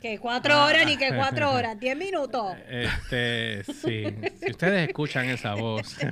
[0.00, 2.56] Que cuatro horas ni que cuatro horas, diez minutos.
[2.68, 4.04] Este, sí.
[4.42, 5.96] Si ustedes escuchan esa voz.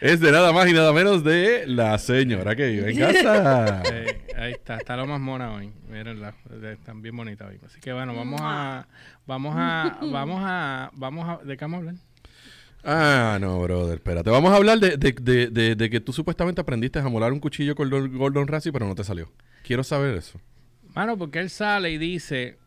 [0.00, 3.82] Es de nada más y nada menos de la señora que vive en casa.
[3.92, 5.72] eh, ahí está, está lo más mona hoy.
[5.88, 7.58] Mírenla, eh, están bien bonitas hoy.
[7.66, 8.86] Así que bueno, vamos a,
[9.26, 11.94] vamos a, vamos a, vamos a, ¿de qué vamos a hablar?
[12.84, 14.30] Ah, no, brother, espérate.
[14.30, 17.40] Vamos a hablar de, de, de, de- de que tú supuestamente aprendiste a molar un
[17.40, 19.32] cuchillo con Gordon, Gordon Ramsay, pero no te salió.
[19.64, 20.40] Quiero saber eso.
[20.98, 22.58] Mano, porque él sale y dice,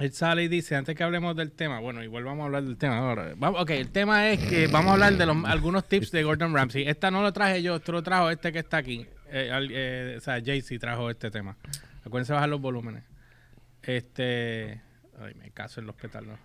[0.00, 2.76] él sale y dice, antes que hablemos del tema, bueno, igual vamos a hablar del
[2.76, 3.34] tema ahora.
[3.36, 6.52] Vamos, ok, el tema es que vamos a hablar de los, algunos tips de Gordon
[6.52, 6.88] Ramsay.
[6.88, 9.06] Esta no lo traje yo, esto lo trajo este que está aquí.
[9.30, 11.56] Eh, eh, o sea, Jay-Z trajo este tema.
[12.04, 13.04] Acuérdense bajar los volúmenes.
[13.80, 14.80] Este,
[15.20, 16.36] ay, me caso en los petardos.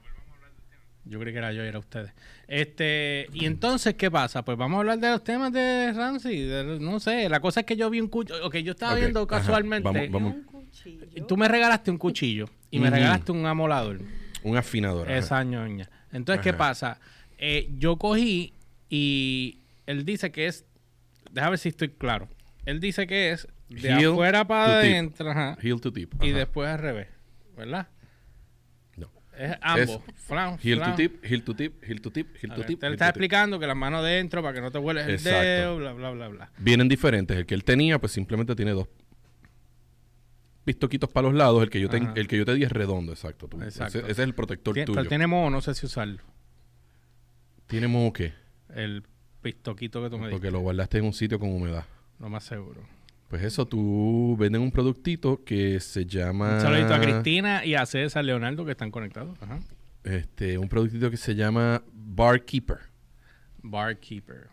[1.06, 2.12] Yo creí que era yo y era ustedes.
[2.48, 4.46] Este, y entonces, ¿qué pasa?
[4.46, 6.44] Pues vamos a hablar de los temas de Ramsey.
[6.46, 8.46] de- no sé, la cosa es que yo vi un cuchillo.
[8.46, 9.28] Ok, yo estaba viendo ajá.
[9.40, 10.10] casualmente.
[10.10, 10.55] Vamos, vamos.
[10.94, 11.26] Cuchillo.
[11.28, 14.00] Tú me regalaste un cuchillo y me regalaste un amolador.
[14.44, 15.08] Un afinador.
[15.08, 15.18] ajá.
[15.18, 15.90] Esa ñoña.
[16.12, 16.58] Entonces, ¿qué Ajá.
[16.58, 17.00] pasa?
[17.38, 18.54] Eh, yo cogí
[18.90, 20.66] y él dice que es.
[21.32, 22.30] Déjame ver si estoy claro.
[22.66, 24.92] Él dice que es de Heel afuera para to tip.
[24.92, 26.14] adentro ajá, Heel to tip.
[26.24, 26.38] y ajá.
[26.40, 27.08] después al revés.
[27.58, 27.88] ¿Verdad?
[28.96, 29.10] No.
[29.38, 30.00] Es ambos.
[30.16, 30.96] Flan, Heel to flan.
[30.96, 32.80] tip, heel to tip, heel to tip, heel A to ver, tip.
[32.80, 33.16] Te le heel está to tip.
[33.24, 35.40] explicando que las manos dentro para que no te hueles el Exacto.
[35.40, 36.52] dedo, bla, bla, bla, bla.
[36.60, 37.36] Vienen diferentes.
[37.38, 38.88] El que él tenía, pues simplemente tiene dos
[40.66, 41.64] pistoquitos para los lados.
[41.64, 42.14] El que yo te, Ajá.
[42.16, 43.48] el que yo te di es redondo, exacto.
[43.48, 43.62] tú.
[43.62, 44.00] Exacto.
[44.00, 44.96] Ese, ese es el protector Tien- tuyo.
[44.98, 46.20] pero tiene moho, no sé si usarlo.
[47.68, 48.34] ¿Tiene moho qué?
[48.74, 49.04] El
[49.42, 50.52] pistoquito que tú me Porque diste.
[50.52, 51.86] lo guardaste en un sitio con humedad.
[52.20, 52.82] Lo más seguro.
[53.30, 56.56] Pues eso, tú venden un productito que se llama...
[56.56, 59.38] Un saludito a Cristina y a César Leonardo que están conectados.
[59.42, 59.60] Ajá.
[60.04, 62.78] Este, un productito que se llama Barkeeper.
[63.64, 64.48] Barkeeper.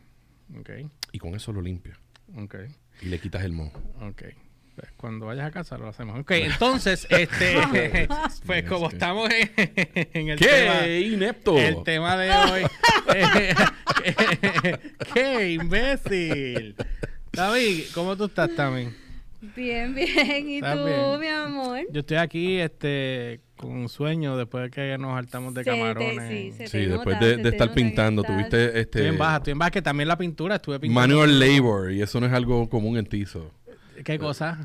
[0.58, 0.70] Ok,
[1.12, 1.98] Y con eso lo limpia.
[2.36, 2.54] ok,
[3.02, 3.72] Y le quitas el moho.
[4.00, 4.22] ok.
[4.74, 6.18] Pues cuando vayas a casa lo hacemos.
[6.20, 8.08] Ok, entonces, este,
[8.46, 8.94] pues como sí.
[8.96, 9.50] estamos en,
[10.14, 11.58] en el ¡Qué tema, inepto!
[11.58, 12.62] el tema de hoy.
[15.14, 16.74] ¡Qué imbécil!
[17.32, 18.94] David, ¿cómo tú estás también?
[19.56, 20.48] Bien, bien.
[20.48, 21.20] ¿Y ¿Estás tú, bien?
[21.20, 21.80] mi amor?
[21.90, 26.28] Yo estoy aquí este con sueño después de que nos saltamos de Se te- camarones.
[26.28, 29.06] sí, se Sí, te después nota, de, de te estar nota pintando, tuviste Estoy este
[29.08, 31.00] en baja, estoy en baja, que también la pintura estuve pintando.
[31.16, 33.50] manual labor y eso no es algo común en Tizo.
[34.04, 34.58] ¿Qué cosa?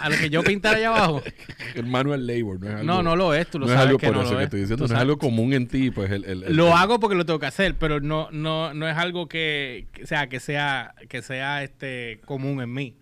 [0.00, 1.22] A lo que yo pintara allá abajo.
[1.74, 2.84] El manual labor no es algo.
[2.84, 4.36] No, no lo es, tú lo no es sabes algo que por no eso lo
[4.38, 4.46] que es.
[4.46, 6.98] estoy diciendo, Tú no es algo común en ti, pues el, el- el- Lo hago
[7.00, 10.40] porque lo tengo que hacer, pero no, no, no es algo que, que sea, que
[10.40, 12.96] sea, que sea este común en mí.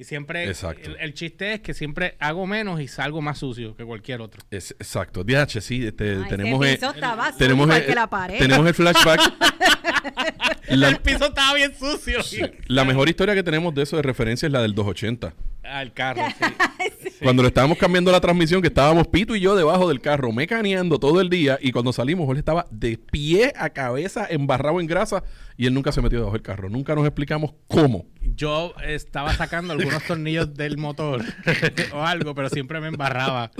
[0.00, 0.90] Y siempre, Exacto.
[0.90, 4.40] el, el chiste es que siempre hago menos y salgo más sucio que cualquier otro.
[4.48, 5.24] Es- exacto.
[5.24, 6.90] DH, sí, este, Ay, tenemos, ese eh,
[7.36, 8.38] tenemos, igual eh, que la pared.
[8.38, 9.20] tenemos el flashback.
[10.68, 12.20] la, El piso estaba bien sucio.
[12.66, 15.34] la mejor historia que tenemos de eso de referencia es la del 280.
[15.64, 17.10] Al carro, sí.
[17.22, 20.98] Cuando le estábamos cambiando la transmisión, que estábamos Pito y yo debajo del carro, mecaneando
[20.98, 25.24] todo el día, y cuando salimos, él estaba de pie a cabeza, embarrado en grasa,
[25.56, 26.70] y él nunca se metió debajo del carro.
[26.70, 28.06] Nunca nos explicamos cómo.
[28.34, 31.24] Yo estaba sacando algunos tornillos del motor
[31.92, 33.50] o algo, pero siempre me embarraba.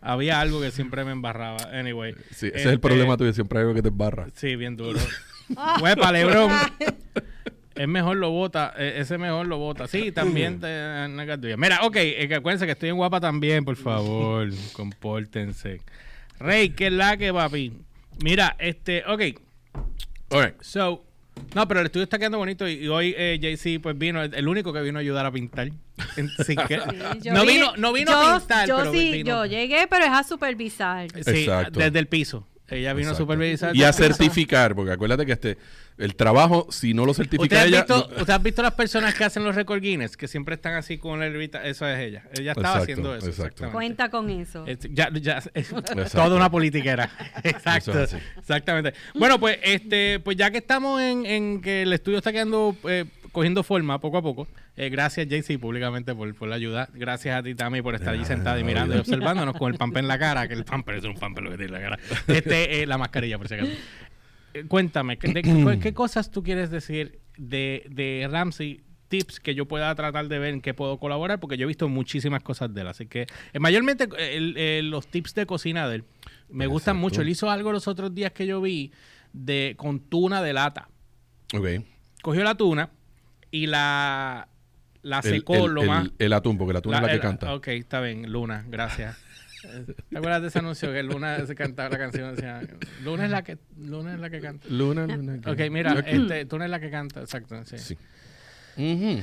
[0.00, 1.70] Había algo que siempre me embarraba.
[1.72, 2.14] Anyway.
[2.30, 4.26] Sí, ese es este, el problema tuyo, siempre hay algo que te embarra.
[4.34, 4.98] Sí, bien duro.
[5.82, 6.50] Huepa, Lebron.
[7.74, 9.88] Es mejor lo bota, eh, ese mejor lo bota.
[9.88, 11.56] Sí, también te tuya.
[11.56, 14.48] Mira, ok, que acuérdense que estoy en guapa también, por favor.
[14.74, 15.80] Compórtense.
[16.38, 17.72] Rey, ¿qué es la que, papi?
[18.22, 19.22] Mira, este, ok.
[20.30, 20.54] Alright.
[20.62, 21.04] So,
[21.56, 24.32] no, pero el estudio está quedando bonito y, y hoy eh, JC pues vino, el,
[24.34, 25.68] el único que vino a ayudar a pintar.
[26.16, 29.12] En- sin que- Sí, yo no, vino, no vino yo, a pintar, yo pero sí,
[29.12, 29.44] vino.
[29.44, 31.08] yo llegué, pero es a supervisar.
[31.10, 31.80] Sí, Exacto.
[31.80, 32.46] desde el piso.
[32.68, 33.22] Ella vino Exacto.
[33.22, 33.76] a supervisar.
[33.76, 35.58] Y a certificar, porque acuérdate que este
[35.96, 37.78] el trabajo, si no lo certifica ¿Usted ella.
[37.82, 40.16] visto, no- ¿Usted ha visto las personas que hacen los récord Guinness?
[40.16, 41.64] Que siempre están así con la herbita.
[41.64, 42.24] Eso es ella.
[42.36, 43.26] Ella estaba Exacto, haciendo eso.
[43.28, 43.70] exacto.
[43.70, 44.66] Cuenta con eso.
[44.66, 45.68] Es- ya, ya, es
[46.12, 47.10] toda una politiquera.
[47.44, 48.02] Exacto.
[48.02, 48.16] Es.
[48.38, 48.94] Exactamente.
[49.14, 53.04] Bueno, pues este, pues ya que estamos en, en que el estudio está quedando, eh,
[53.34, 56.88] cogiendo forma poco a poco, eh, gracias JC públicamente por, por la ayuda.
[56.94, 60.02] Gracias a ti Tami por estar allí sentada y mirando y observándonos con el pamper
[60.02, 61.98] en la cara, que el pamper es un pamper lo que tiene en la cara.
[62.28, 63.70] Este, eh, la mascarilla, por si acaso.
[64.54, 68.80] Eh, cuéntame, ¿qué, de- qué- cosas tú quieres decir de, de Ramsey?
[69.08, 71.88] Tips que yo pueda tratar de ver en qué puedo colaborar, porque yo he visto
[71.88, 72.86] muchísimas cosas de él.
[72.88, 76.04] Así que, eh, mayormente, el- el- los tips de cocina de él
[76.48, 77.20] me gustan mucho.
[77.20, 78.92] Él hizo algo los otros días que yo vi
[79.32, 80.88] de con tuna de lata.
[81.54, 81.66] Ok.
[82.22, 82.90] Cogió la tuna
[83.54, 84.48] y la,
[85.02, 86.10] la El, secó el- lo el- más.
[86.18, 87.54] el atún, porque el atún es la que el- canta.
[87.54, 89.16] Ok, está bien, Luna, gracias.
[90.10, 92.34] ¿Te acuerdas de ese anuncio que Luna se cantaba la canción?
[92.34, 92.60] Decía,
[93.04, 94.66] Luna es la que, Luna es la que canta.
[94.68, 95.40] Luna, luna.
[95.46, 97.64] Ok, mira, este, tú no es la que canta, exacto.
[97.64, 97.78] sí.
[97.78, 97.96] Sí.
[98.76, 99.22] Ujú.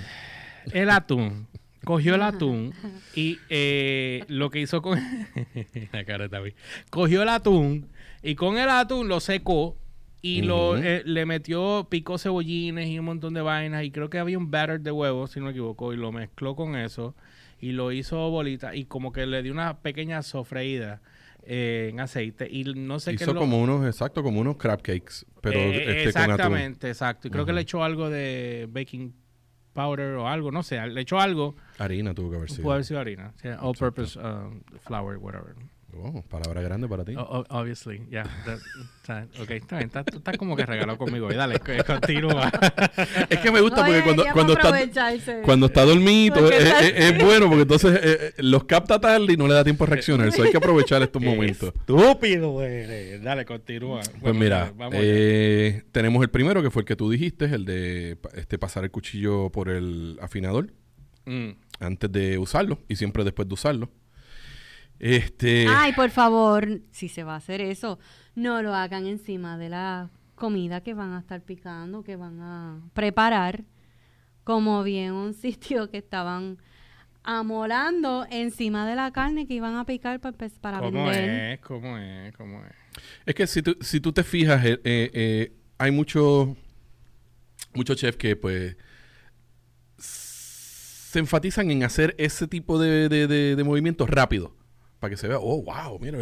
[0.72, 1.48] El atún.
[1.84, 2.74] cogió el atún
[3.16, 4.98] y eh, lo que hizo con...
[5.92, 6.54] la cara de David.
[6.90, 7.90] Cogió el atún
[8.24, 9.76] y con el atún lo secó
[10.22, 14.20] y lo eh, le metió, picó cebollines y un montón de vainas y creo que
[14.20, 17.16] había un batter de huevo, si no me equivoco, y lo mezcló con eso
[17.60, 21.02] y lo hizo bolita y como que le dio una pequeña sofreída
[21.44, 24.82] eh, en aceite y no sé qué Hizo lo- como unos, exacto, como unos crab
[24.84, 27.28] cakes, pero eh, este, exactamente, exacto.
[27.28, 29.14] Y creo que le echó algo de baking
[29.74, 32.64] powder o algo, no sé, le echó algo, Harina tuvo que haber sido.
[32.64, 35.56] puede haber sido harina, all purpose um, flour, whatever.
[35.94, 37.16] Oh, palabra grande para ti.
[37.16, 38.24] O- o- obviously, yeah.
[38.46, 41.28] that- ok, está bien, estás, tú estás como que regalado conmigo.
[41.28, 41.36] hoy.
[41.36, 42.50] Dale, continúa.
[43.30, 45.42] Es que me gusta porque Oye, cuando, cuando está aprovecharse.
[45.44, 49.34] cuando está dormido es, está es- es bueno porque entonces eh, eh, los capta tarde
[49.34, 50.28] y no le da tiempo a reaccionar.
[50.30, 51.74] Eso hay que aprovechar estos momentos.
[51.76, 53.22] Estúpido, eres.
[53.22, 54.02] Dale, continúa.
[54.22, 58.18] Pues mira, vamos eh, tenemos el primero que fue el que tú dijiste, el de
[58.36, 60.72] este pasar el cuchillo por el afinador
[61.26, 61.50] Mm.
[61.80, 63.90] antes de usarlo y siempre después de usarlo.
[65.04, 67.98] Este, Ay, por favor, si se va a hacer eso,
[68.36, 72.80] no lo hagan encima de la comida que van a estar picando, que van a
[72.94, 73.64] preparar,
[74.44, 76.60] como vi en un sitio que estaban
[77.24, 81.54] amolando encima de la carne que iban a picar pa- pues, para ¿Cómo vender.
[81.54, 81.60] es?
[81.62, 82.36] ¿Cómo es?
[82.36, 82.72] ¿Cómo es?
[83.26, 86.50] Es que si tú, si tú te fijas, eh, eh, eh, hay muchos
[87.74, 88.76] muchos chefs que pues
[89.98, 94.56] se enfatizan en hacer ese tipo de, de, de- de movimientos rápido.
[95.02, 96.20] Para que se vea, oh, wow, mira.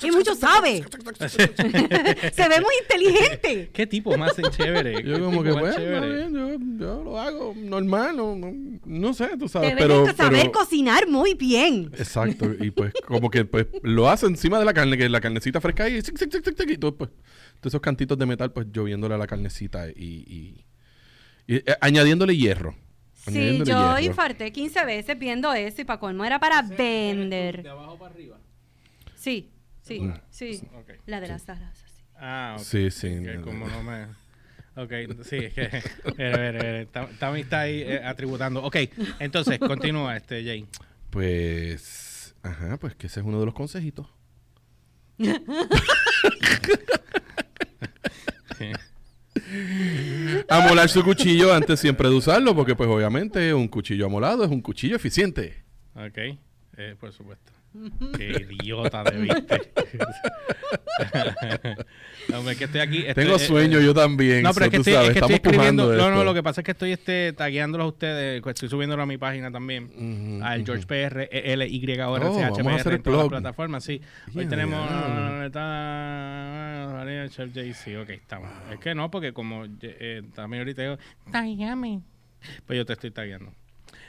[0.00, 0.84] Y mucho sabe.
[1.28, 3.70] se ve muy inteligente.
[3.72, 5.02] ¿Qué tipo más chévere?
[5.02, 8.52] Yo ¿Qué como que, bueno, yo, yo lo hago normal, no, no,
[8.84, 10.06] no sé, tú sabes, Deben pero...
[10.16, 11.90] saber pero- cocinar muy bien.
[11.98, 15.60] Exacto, y pues como que pues lo hace encima de la carne, que la carnecita
[15.60, 17.10] fresca y, zic, zic, zic, y todo, pues,
[17.60, 20.64] todos esos cantitos de metal pues lloviéndole a la carnecita y, y-
[21.48, 22.76] y, eh, añadiéndole hierro.
[23.32, 24.00] Sí, yo hierro.
[24.00, 27.62] infarté 15 veces viendo eso y para colmo era para vender.
[27.62, 28.38] De abajo para arriba.
[29.16, 29.50] Sí,
[29.82, 30.14] sí, Mm.
[30.30, 30.60] sí.
[31.06, 32.02] La de las salas, sí.
[32.18, 32.64] Ah, ok.
[32.64, 33.08] Sí, sí.
[33.08, 33.82] Que no, como no.
[33.82, 34.04] me...
[34.76, 34.92] Ok,
[35.24, 35.70] sí, es que...
[36.18, 38.62] Mira, mira, mira, Tam- Tammy está ahí eh, atributando.
[38.62, 38.76] Ok,
[39.18, 40.66] entonces, continúa, este, Jay.
[41.10, 44.06] Pues, ajá, pues que ese es uno de los consejitos.
[50.48, 54.60] Amolar su cuchillo antes siempre de usarlo, porque pues obviamente un cuchillo amolado es un
[54.60, 55.64] cuchillo eficiente.
[55.94, 56.18] Ok,
[56.76, 57.52] eh, por supuesto.
[58.16, 59.72] Qué idiota de viste.
[62.34, 62.98] Hombre, que estoy aquí.
[63.06, 64.42] estoy- Tengo eh, sueño yo también.
[64.42, 65.92] No, pero es que tú estoy, sabes, es que estoy escribiendo.
[65.94, 68.42] No, no, lo que pasa es que estoy este, tagueándolos a ustedes.
[68.42, 69.84] pues, Estoy subiéndolo a mi página también.
[69.84, 70.66] Ujú, al ujú.
[70.66, 73.02] George PR, L Y O R C H vamos a P hacer R el en
[73.02, 73.84] todas las plataformas.
[73.84, 74.00] Sí.
[74.34, 74.90] Hoy Ya, tenemos
[76.92, 77.96] María Chef JC.
[78.02, 78.50] Ok, estamos.
[78.72, 80.98] Es que no, porque como eh, también ahorita digo,
[81.30, 82.00] tagueame.
[82.66, 83.52] Pues yo te estoy tagueando.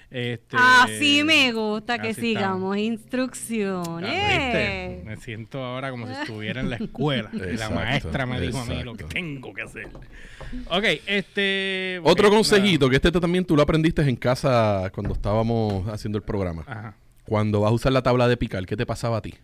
[0.09, 4.09] Este, Así me gusta que sigamos instrucciones.
[4.09, 5.04] ¿viste?
[5.06, 7.30] Me siento ahora como si estuviera en la escuela.
[7.33, 9.89] y la maestra me dijo a mí lo que tengo que hacer.
[10.69, 12.00] Ok, este.
[12.04, 16.63] Otro consejito, que este también tú lo aprendiste en casa cuando estábamos haciendo el programa.
[16.68, 16.95] Ajá.
[17.25, 19.36] Cuando vas a usar la tabla de picar, ¿qué te pasaba a ti?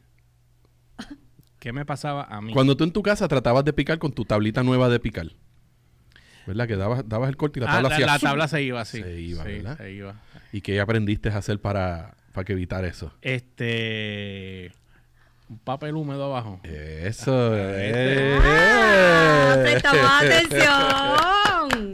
[1.59, 2.53] ¿Qué me pasaba a mí?
[2.53, 5.27] Cuando tú en tu casa tratabas de picar con tu tablita nueva de picar.
[6.45, 6.67] ¿Verdad?
[6.67, 8.29] Que dabas, dabas el corte y la Ah, tabla la, hacía la zoom.
[8.29, 9.01] tabla se iba así.
[9.01, 9.77] Se iba, Sí, ¿verdad?
[9.77, 10.15] se iba.
[10.51, 13.13] ¿Y qué aprendiste a hacer para, para que evitar eso?
[13.21, 14.71] Este.
[15.49, 16.59] Un papel húmedo abajo.
[16.63, 17.51] Eso.
[17.55, 18.39] eh.
[18.41, 21.91] Ah, prestamos atención.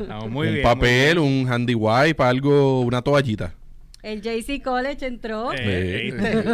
[0.00, 0.64] Estamos muy un bien.
[0.64, 3.54] papel, un handy wipe, algo, una toallita.
[4.02, 5.52] El JC College entró.
[5.52, 6.44] Eh, Eh, eh,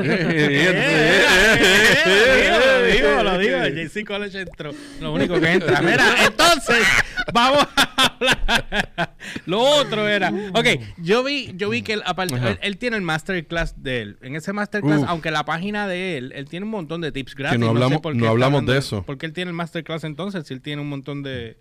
[0.66, 3.58] eh, eh, Lo digo, lo digo.
[3.88, 4.72] JC College entró.
[5.00, 5.80] Lo único que entra.
[5.80, 6.84] Mira, entonces,
[7.32, 9.14] vamos a hablar.
[9.46, 10.32] Lo otro era.
[10.54, 10.66] Ok,
[10.98, 14.18] yo vi, yo vi que él, aparte, él, él tiene el masterclass de él.
[14.22, 15.08] En ese masterclass, Uf.
[15.08, 17.58] aunque la página de él, él tiene un montón de tips gratis.
[17.58, 19.02] no sé hablamos- por qué no hablamos de eso.
[19.02, 20.46] ¿Por qué él tiene el masterclass entonces?
[20.46, 21.56] Si él tiene un montón de.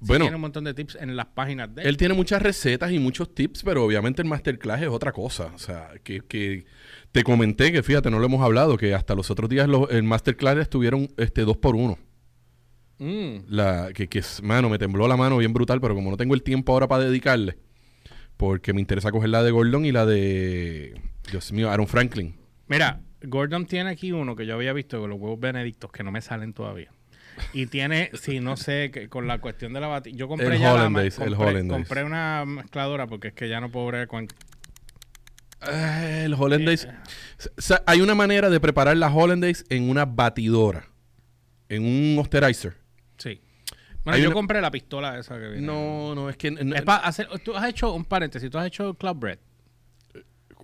[0.00, 0.24] Bueno.
[0.24, 1.88] tiene un montón de tips en las páginas de él.
[1.88, 5.52] Él tiene muchas recetas y muchos tips, pero obviamente el masterclass es otra cosa.
[5.54, 6.64] O sea, que, que
[7.12, 10.02] te comenté que fíjate, no lo hemos hablado, que hasta los otros días los, el
[10.02, 11.98] masterclass estuvieron este, dos por uno.
[12.98, 13.44] Mm.
[13.48, 16.34] La, que, que es- mano, me tembló la mano bien brutal, pero como no tengo
[16.34, 17.58] el tiempo ahora para dedicarle,
[18.36, 22.36] porque me interesa coger la de Gordon y la de, Dios mío, Aaron Franklin.
[22.68, 26.10] Mira, Gordon tiene aquí uno que yo había visto con los huevos benedictos que no
[26.12, 26.92] me salen todavía.
[27.52, 30.16] Y tiene, sí, no sé, que con la cuestión de la batida.
[30.16, 33.86] Yo compré El ya la el compré, una mezcladora porque es que ya no puedo
[33.86, 34.28] bregar con.
[35.60, 36.88] Ah, el Hollandaise.
[37.58, 40.88] Sea, hay una manera de preparar la Hollandaise en una batidora,
[41.68, 42.76] en un osterizer.
[43.18, 43.40] Sí.
[44.04, 45.60] Bueno, Hay yo una- compré la pistola esa que viene.
[45.66, 46.50] No, no, es que...
[46.50, 49.38] no- Es para hacer, tú has hecho un paréntesis, tú has hecho cloud bread.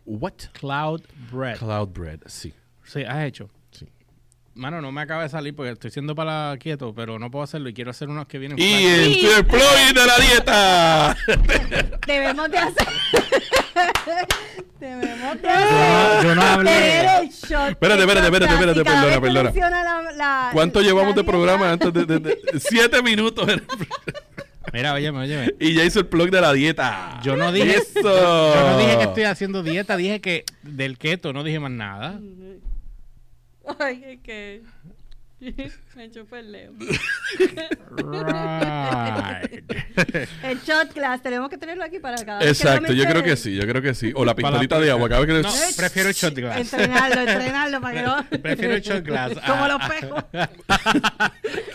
[0.06, 0.35] What?
[0.52, 1.59] Cloud bread.
[1.59, 2.54] Cloud bread, sí.
[2.85, 3.50] Sí, has hecho.
[4.56, 4.60] Sí.
[4.60, 7.68] Mano, no me acaba de salir porque estoy siendo para quieto, pero no puedo hacerlo
[7.68, 8.58] y quiero hacer unos que vienen.
[8.58, 8.64] Y
[9.26, 11.16] el plugin de la dieta.
[12.06, 12.86] Debemos de hacer.
[14.80, 15.70] Debemos de Yo hacer.
[15.70, 16.70] no, yo no hablé.
[16.70, 17.70] Tener el shot.
[17.70, 19.42] Espérate, espérate, espérate, espérate, perdona, perdona.
[19.44, 23.46] menciona la- la- ¿Cuánto la llevamos de programa antes de, de- de- siete minutos?
[24.72, 25.54] Mira, óyeme, óyeme.
[25.60, 27.20] y ya hizo el plug de la dieta.
[27.22, 28.02] Yo no dije Eso.
[28.02, 32.18] Yo no dije que estoy haciendo dieta, dije que del keto, no dije más nada.
[33.78, 34.62] Ay, es que.
[35.97, 36.73] Me chupé el leo.
[37.97, 39.65] Right.
[40.43, 43.35] El shot glass, tenemos que tenerlo aquí para cada vez que Exacto, yo creo que
[43.37, 44.12] sí, yo creo que sí.
[44.15, 46.59] O la pistolita de agua, cada vez que No, prefiero el shot glass.
[46.59, 48.41] Entrenarlo, entrenarlo para que no.
[48.43, 49.33] Prefiero el shot glass.
[49.47, 50.25] Como los pejos.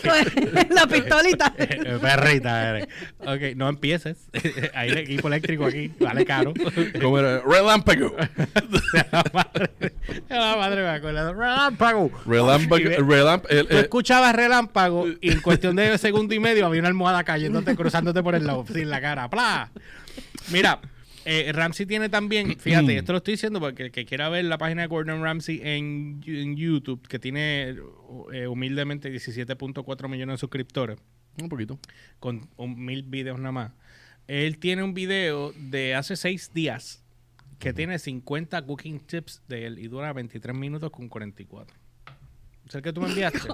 [0.04, 1.54] Con la pistolita.
[1.58, 2.88] Eh, Perrita, eres.
[3.20, 4.18] Ok, no empieces.
[4.76, 6.54] Hay el equipo eléctrico aquí, vale caro.
[7.02, 7.40] ¿Cómo era?
[7.40, 8.16] Relámpago.
[9.10, 9.72] la madre,
[10.30, 11.34] la madre me acuerdo.
[11.34, 12.12] Relámpago.
[12.26, 12.78] Relámpago.
[12.82, 16.66] Y ve- relamp- el- Tú eh, escuchabas relámpago y en cuestión de segundo y medio
[16.66, 19.30] había una almohada cayéndote, cruzándote por el lado, sin la cara.
[19.30, 19.72] ¡Pla!
[20.52, 20.82] Mira,
[21.24, 24.58] eh, Ramsey tiene también, fíjate, esto lo estoy diciendo porque el que quiera ver la
[24.58, 27.78] página de Gordon Ramsay en, en YouTube, que tiene
[28.34, 30.98] eh, humildemente 17.4 millones de suscriptores,
[31.42, 31.80] un poquito.
[32.20, 33.72] con un mil videos nada más.
[34.28, 37.02] Él tiene un video de hace seis días
[37.60, 41.81] que tiene 50 cooking tips de él y dura 23 minutos con 44.
[42.72, 43.40] ¿Es el que tú me enviaste?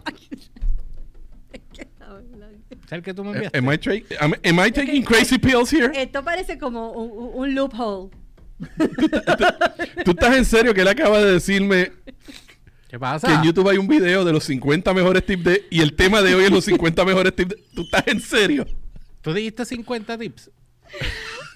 [2.86, 3.58] ¿Es el que tú me Eh, enviaste?
[3.58, 5.90] Am I, tra- am, am I taking crazy pills here?
[6.00, 8.12] Esto parece como un, loophole.
[10.06, 11.92] ¿Tú estás en serio que él acaba de decirme
[12.88, 13.28] ¿Qué pasa?
[13.28, 15.66] que en YouTube hay un video de los 50 mejores tips de...
[15.72, 17.64] Y el tema de hoy es los 50 mejores tips de...
[17.74, 18.68] ¿Tú estás en serio?
[19.22, 20.52] ¿Tú dijiste 50 tips?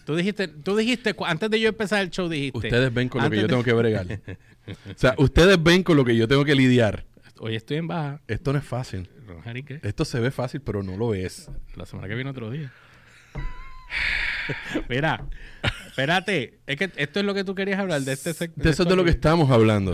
[0.04, 2.58] Tú dijiste, tú dijiste, antes de yo empezar el show dijiste.
[2.58, 4.08] Ustedes ven con lo que yo de- tengo que bregar.
[4.68, 7.06] O sea, ustedes ven con lo que yo tengo que lidiar.
[7.44, 8.22] Hoy estoy en baja.
[8.28, 9.10] Esto no es fácil.
[9.28, 9.80] Roger, ¿y qué?
[9.82, 11.50] Esto se ve fácil, pero no lo es.
[11.76, 12.72] La semana que viene otro día.
[14.90, 15.26] Mira,
[15.88, 16.60] espérate.
[16.68, 18.64] Es que esto es lo que tú querías hablar de este sector.
[18.64, 19.92] De eso es de lo que estamos hablando.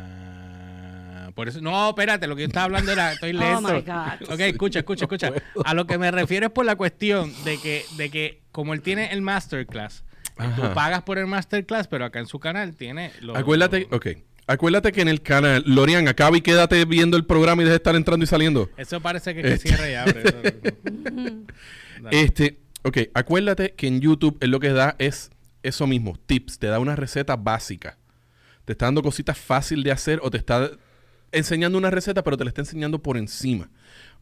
[0.00, 3.72] Ah, por eso, no, espérate, lo que yo estaba hablando era, estoy Oh, lento.
[3.72, 4.32] my God.
[4.32, 5.32] Ok, escucha, escucha, escucha.
[5.64, 8.82] A lo que me refiero es por la cuestión de que, de que como él
[8.82, 10.02] tiene el masterclass,
[10.36, 10.56] Ajá.
[10.56, 13.36] tú pagas por el masterclass, pero acá en su canal tiene los...
[13.36, 14.06] Acuérdate, ok.
[14.50, 17.76] Acuérdate que en el canal, Lorian, acaba y quédate viendo el programa y deja de
[17.76, 18.68] estar entrando y saliendo.
[18.76, 20.22] Eso parece que, que Este- cierra y abre.
[22.10, 25.30] Este, ok, acuérdate que en YouTube él lo que da es
[25.62, 27.98] eso mismo, tips, te da una receta básica.
[28.64, 30.70] Te está dando cositas fácil de hacer o te está
[31.30, 33.70] enseñando una receta, pero te la está enseñando por encima.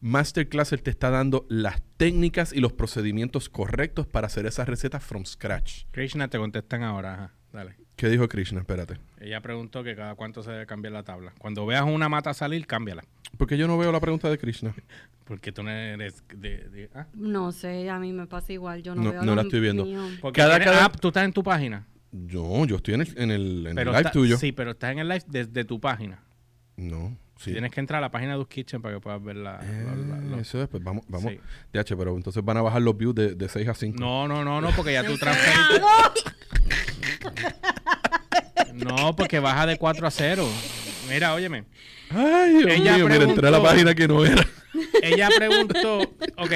[0.01, 5.03] Masterclass él te está dando las técnicas y los procedimientos correctos para hacer esas recetas
[5.03, 5.85] from scratch.
[5.91, 7.13] Krishna, te contestan ahora.
[7.13, 7.77] Ajá, dale.
[7.99, 8.61] ¿Qué dijo Krishna?
[8.61, 8.97] Espérate.
[9.19, 11.33] Ella preguntó que cada cuánto se debe cambiar la tabla.
[11.37, 13.03] Cuando veas una mata salir, cámbiala.
[13.37, 14.73] Porque yo no veo la pregunta de Krishna.
[15.25, 16.69] Porque tú no eres de...
[16.69, 17.07] de- ¿ah?
[17.13, 18.81] No sé, a mí me pasa igual.
[18.83, 19.85] Yo no, No- veo no la estoy viendo.
[20.21, 21.85] Porque Cada- cada- ah, tú estás en tu página.
[22.13, 24.37] Yo, yo estoy en el, en el, en Pero el live está- tuyo.
[24.37, 26.23] Sí, pero estás en el live desde tu página.
[26.77, 27.51] No, sí.
[27.51, 29.57] Tienes que entrar a la página de Kitchen para que puedas ver la...
[29.57, 31.33] la- la- Eh, la- eso después, vamos, vamos.
[31.33, 31.39] Sí.
[31.73, 33.99] DH, pero entonces van a bajar los views de, de 6 a 5.
[33.99, 35.81] No, no, no, no, porque ya tú transferiste...
[38.73, 40.47] No, porque baja de 4 a 0.
[41.09, 41.65] Mira, óyeme.
[42.11, 44.45] Ay, Dios Ella mío, mira, entré a la preguntó- página que no era.
[45.03, 45.99] Ella preguntó,
[46.37, 46.51] ok,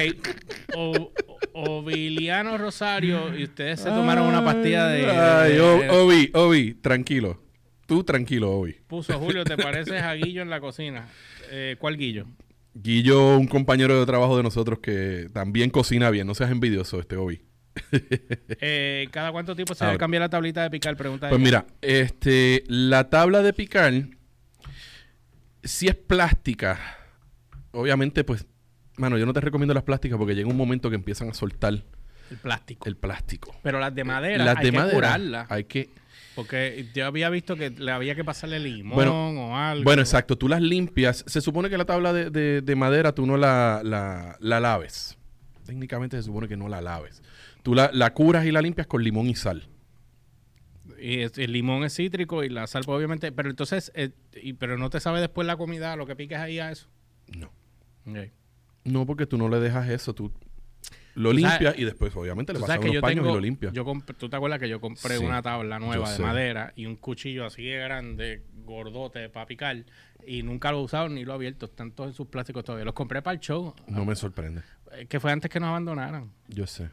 [0.74, 1.12] o,
[1.52, 5.06] Oviliano Rosario y ustedes se tomaron una pastilla de...
[5.10, 7.40] Ay, de- O- Obi, Obi, tranquilo.
[7.86, 8.74] Tú tranquilo, Obi.
[8.86, 11.08] puso Julio, ¿te pareces a Guillo en la cocina?
[11.50, 12.26] Eh, ¿Cuál Guillo?
[12.72, 16.26] Guillo, un compañero de trabajo de nosotros que también cocina bien.
[16.26, 17.42] No seas envidioso, este Obi.
[18.60, 20.00] Eh, ¿Cada cuánto tiempo se A debe ver.
[20.00, 20.96] cambiar la tablita de picar?
[20.96, 23.92] Pregunta Pues mira, este, la tabla de picar,
[25.62, 26.78] si es plástica,
[27.72, 28.46] obviamente, pues,
[28.96, 31.82] mano, yo no te recomiendo las plásticas porque llega un momento que empiezan a soltar
[32.30, 32.88] El plástico.
[32.88, 33.56] el plástico.
[33.62, 35.50] Pero las de madera Las hay de que madera curarlas.
[35.50, 35.88] hay que
[36.34, 39.84] Porque yo había visto que le había que pasarle limón Bueno, o algo.
[39.84, 40.36] Bueno, exacto.
[40.36, 41.24] Tú las limpias.
[41.26, 45.16] Se supone que la tabla de, de- de madera tú no la, la, la laves.
[45.64, 47.22] Técnicamente se supone que no la laves.
[47.64, 49.66] Tú la, la curas y la limpias con limón y sal.
[51.00, 53.32] Y el limón es cítrico y la sal, pues, obviamente.
[53.32, 56.60] Pero entonces, eh, y, pero no te sabe después la comida, lo que piques ahí
[56.60, 56.88] a eso.
[57.36, 57.50] No.
[58.84, 60.14] No, porque tú no le dejas eso.
[60.14, 60.30] Tú,
[61.14, 63.70] lo Tú sabes- limpia y después obviamente le pasas unos paños tengo, y lo limpia.
[63.72, 63.84] yo
[64.18, 67.46] ¿Tú te acuerdas que yo compré Sí, una tabla nueva de madera y un cuchillo
[67.46, 69.84] así de grande, gordote, para picar?
[70.26, 71.66] Y nunca lo he usado ni lo he abierto.
[71.66, 72.84] Están todos en sus plásticos todavía.
[72.84, 74.62] Los compré para el show, No me sorprende.
[74.92, 76.30] eh, que fue antes que nos abandonaran.
[76.48, 76.90] Yo sé.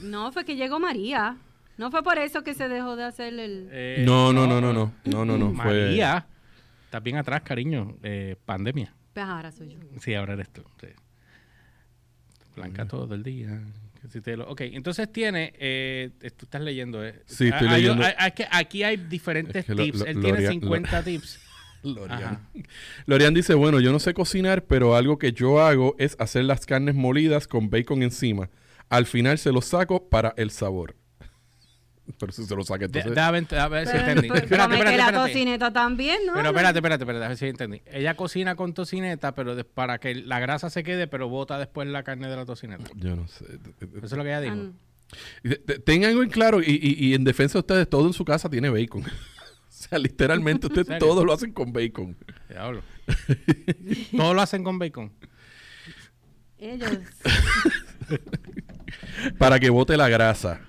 [0.00, 1.36] No, fue que llegó María.
[1.76, 3.68] No fue por eso que se dejó de hacer el...
[3.72, 4.92] Eh, no, no, no, no, no.
[5.04, 5.54] No, no, no.
[5.54, 5.64] Fue...
[5.86, 6.26] María,
[6.84, 7.96] estás bien atrás, cariño.
[8.02, 8.92] Eh, pandemia.
[9.14, 9.78] Pues ahora soy yo.
[10.00, 10.62] Sí, ahora eres tú.
[10.80, 10.88] sí.
[12.56, 13.60] Blanca todo el día.
[14.46, 17.22] Ok, entonces tiene, eh, tú estás leyendo, ¿eh?
[17.26, 18.04] Sí, estoy Ah, hay- leyendo.
[18.04, 19.98] hay- hay que- aquí hay diferentes Es que lo- tips.
[20.00, 21.40] lo- Él tiene Loria- 50 tips.
[21.82, 22.38] Lorian.
[23.06, 26.66] Lorian dice, bueno, yo no sé cocinar, pero algo que yo hago es hacer las
[26.66, 28.48] carnes molidas con bacon encima.
[28.90, 30.94] Al final se los saco para el sabor.
[32.18, 33.14] Pero si se los saca De- entonces...
[33.14, 34.28] da- a ver si Pero, entendí.
[34.28, 36.34] pues, Espérate, espérate, la tocineta también, ¿no?
[36.34, 37.82] Pero espérate, espérate, espérate, a ver si entendí.
[37.86, 41.86] Ella cocina con tocineta, pero de- para que la grasa se quede, pero bota después
[41.88, 42.84] la carne de la tocineta.
[42.96, 43.44] Yo no sé.
[43.44, 44.72] Eso es lo que ella Ah, dijo.
[45.66, 48.24] te- Tengan algo en claro, y, y- y en defensa de ustedes, todo en su
[48.24, 49.02] casa tiene bacon.
[49.06, 49.08] o
[49.68, 52.16] sea, literalmente ustedes todo lo hacen con bacon.
[52.48, 52.82] Diablo.
[54.16, 55.12] Todo lo hacen con bacon.
[56.58, 56.90] Ellos...
[59.38, 60.60] Para que bote la grasa.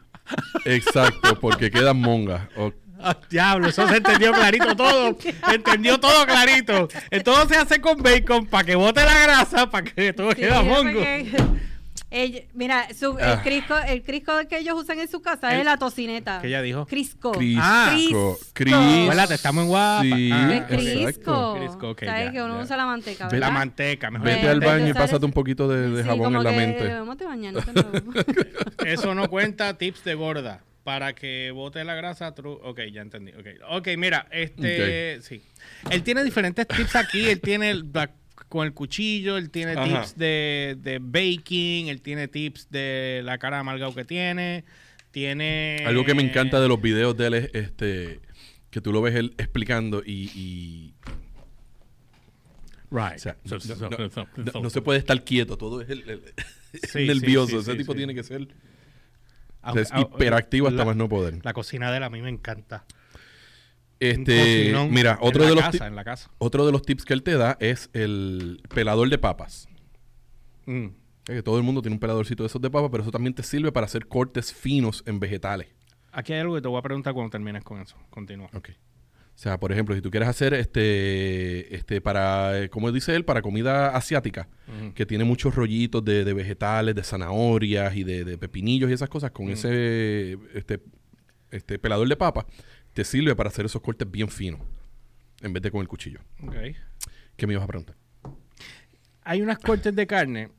[0.65, 2.41] Exacto, porque quedan mongas.
[2.55, 2.73] O-
[3.03, 5.17] Ah, diablo, eso se entendió clarito todo.
[5.51, 6.87] Entendió todo clarito.
[7.25, 10.51] Todo se hace con bacon para que bote la grasa, para que todo Sí, quede
[10.63, 11.33] porque-
[12.53, 13.33] mira, su- Ah.
[13.33, 16.41] el, crisco, el crisco que ellos usan en su casa El- es la tocineta.
[16.41, 16.85] ¿Qué ella dijo?
[16.85, 17.31] Crisco.
[17.31, 17.61] Crisco.
[17.63, 17.95] Ah.
[18.53, 20.01] Cris- Acuérdate, estamos en guapa.
[20.03, 21.55] Sí, Ah, crisco.
[21.57, 22.63] Crisco, ¿Sabes ya, que uno ya.
[22.63, 23.39] usa la manteca, verdad?
[23.39, 24.27] La manteca, mejor.
[24.27, 26.57] Vete al baño y pásate un poquito de, de Sí, jabón como en la que
[26.57, 26.83] mente.
[26.83, 26.91] de.
[28.85, 30.63] Eso no cuenta tips de gorda.
[30.83, 32.57] Para que bote la grasa, true.
[32.63, 33.31] Ok, ya entendí.
[33.33, 35.21] Ok, okay mira, este.
[35.21, 35.43] Sí.
[35.91, 37.29] Él tiene diferentes tips aquí.
[37.29, 38.09] Él tiene el- la-
[38.51, 39.85] con el cuchillo, él tiene Ajá.
[40.01, 44.63] tips de, de baking, él tiene tips de la cara amargado que tiene.
[45.09, 45.83] Tiene.
[45.87, 48.19] Algo que me encanta de los videos de él es este
[48.69, 50.93] que tú lo ves él explicando y, y-
[52.91, 53.15] Right.
[53.15, 55.57] o sea, So- no, so- no- so- so- no- so- no se puede estar quieto,
[55.57, 56.21] todo es el, el-
[56.83, 57.47] Sí, nervioso.
[57.47, 57.97] sí, sí, Ese sí, tipo sí.
[57.97, 58.47] tiene que ser
[59.75, 61.39] es hiperactivo hasta la- más no poder.
[61.43, 62.85] La cocina de él a mí me encanta.
[64.01, 66.31] Este, cocinón mira, en otro la de los casa, en la casa.
[66.39, 69.69] otro de los tips que él te da es el pelador de papas.
[70.65, 70.87] Mm.
[71.23, 73.43] Que todo el mundo tiene un peladorcito de esos de papas, pero eso también te
[73.43, 75.67] sirve para hacer cortes finos en vegetales.
[76.11, 77.95] Aquí hay algo que te voy a preguntar cuando termines con eso.
[78.09, 78.49] Continúa.
[78.53, 78.69] Ok.
[79.33, 83.23] O sea, por ejemplo, si tú quieres hacer este, este para, eh, como dice él,
[83.23, 84.49] para comida asiática,
[84.93, 89.09] que tiene muchos rollitos de, de vegetales, de zanahorias y de, de pepinillos y esas
[89.09, 90.81] cosas, con ese este,
[91.49, 92.45] este pelador de papa,
[92.93, 94.61] te sirve para hacer esos cortes bien finos,
[95.41, 96.19] en vez de con el cuchillo.
[96.43, 96.55] Ok.
[97.35, 97.95] ¿Qué me ibas a preguntar?
[99.23, 100.49] Hay unas cortes de carne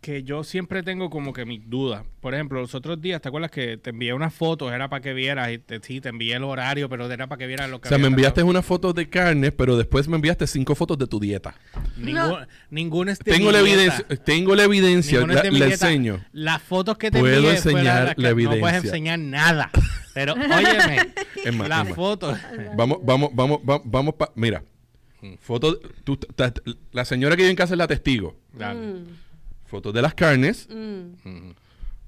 [0.00, 2.04] que yo siempre tengo como que mis dudas.
[2.20, 4.72] Por ejemplo, los otros días, ¿te acuerdas que te envié unas fotos?
[4.72, 7.46] Era para que vieras, y te, sí, te envié el horario, pero era para que
[7.48, 8.50] vieras lo que O sea, había me enviaste tratado.
[8.50, 11.54] una foto de carne, pero después me enviaste cinco fotos de tu dieta.
[11.96, 13.82] Ningún- Ninguna es de Tengo mi la dieta.
[13.82, 16.24] evidencia, tengo la evidencia, la, enseño.
[16.32, 18.76] Las fotos que te Puedo envié enseñar la No puedes evidencia.
[18.78, 19.70] enseñar nada.
[20.14, 21.12] Pero, óyeme,
[21.44, 21.94] Es más, las es más.
[21.96, 22.38] fotos...
[22.76, 24.62] Vamos, vamos, vamos, vamos, vamos pa- mira.
[25.40, 26.52] Foto, tú- ta-
[26.92, 28.36] la señora que vive en casa es la testigo.
[28.52, 28.78] Dale.
[28.80, 29.04] Mm,
[29.68, 30.66] Fotos de las carnes.
[30.70, 31.28] mm.
[31.28, 31.54] Mm.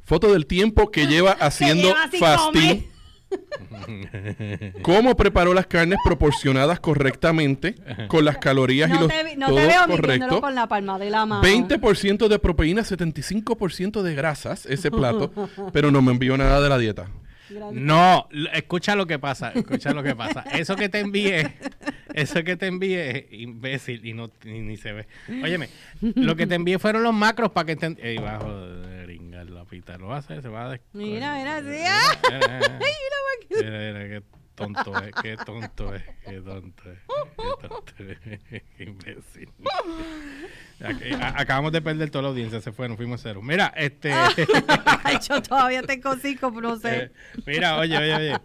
[0.03, 2.87] Foto del tiempo que lleva haciendo lleva fasting.
[4.83, 7.77] Cómo preparó las carnes proporcionadas correctamente
[8.09, 10.41] con las calorías y los te, vi- no todo te veo correcto.
[10.41, 11.43] con la palma de la mano.
[11.47, 15.33] 20% de proteína, 75% de grasas, ese plato,
[15.73, 17.07] pero no me envió nada de la dieta.
[17.51, 17.83] Gracias.
[17.83, 20.43] No, escucha lo que pasa, escucha lo que pasa.
[20.53, 21.55] Eso que te envié,
[22.15, 25.07] eso que te envié, imbécil, y no ni, ni se ve.
[25.43, 25.69] Óyeme,
[26.01, 27.97] lo que te envié fueron los macros para que te...
[28.03, 30.81] Ey, bajo de ringar la pita, lo hace, se va a...
[30.93, 31.69] Mira, mira, sí.
[31.69, 32.79] Mira, ah.
[32.79, 33.63] mira, mira.
[33.63, 36.99] Mira, mira, qué tonto es, qué tonto es, qué tonto es,
[37.37, 39.49] qué tonto es, qué imbécil.
[41.35, 43.41] Acabamos de perder toda la audiencia, se fueron, fuimos cero.
[43.43, 44.11] Mira, este...
[45.29, 47.05] Yo todavía tengo cinco, pero no sé.
[47.05, 47.11] Eh,
[47.47, 48.37] mira, oye, oye, oye.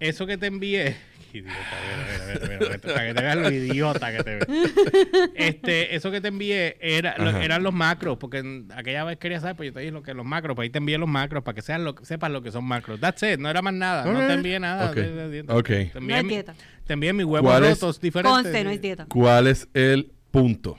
[0.00, 0.96] Eso que te envié.
[1.38, 4.46] Idiota, mira, mira, mira, mira, para que te veas lo idiota que te ves.
[5.34, 9.40] Este, eso que te envié era, lo- eran los macros, porque en- aquella vez quería
[9.40, 11.42] saber, pues yo te dije lo que los macros, pues ahí te envié los macros
[11.44, 13.00] para que sean lo, sepas lo que son macros.
[13.00, 14.90] That's it, no era más nada, no te envié nada.
[14.90, 14.96] Ok.
[14.96, 15.54] de- de dieta.
[15.54, 15.66] Ok.
[15.66, 16.54] Te No envié, es mi- dieta.
[16.86, 18.42] te envié mis huevos rotos diferentes.
[18.42, 19.06] Conste, no es dieta.
[19.08, 20.78] ¿Cuál es el punto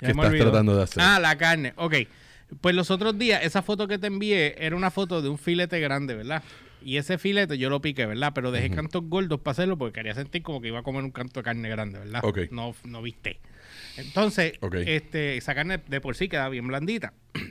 [0.00, 0.44] Ya que me estás olvidó.
[0.46, 1.02] tratando de hacer?
[1.02, 1.72] Ah, la carne.
[1.76, 1.94] Ok.
[2.60, 5.80] Pues los otros días, esa foto que te envié era una foto de un filete
[5.80, 6.42] grande, ¿verdad?
[6.84, 8.32] Y ese filete yo lo piqué, ¿verdad?
[8.34, 11.10] Pero dejé cantos gordos para hacerlo porque quería sentir como que iba a comer un
[11.10, 12.20] canto de carne grande, ¿verdad?
[12.24, 12.38] Ok.
[12.50, 13.40] No, no viste.
[13.96, 14.54] Entonces,
[14.86, 17.12] este, esa carne de por sí queda bien blandita.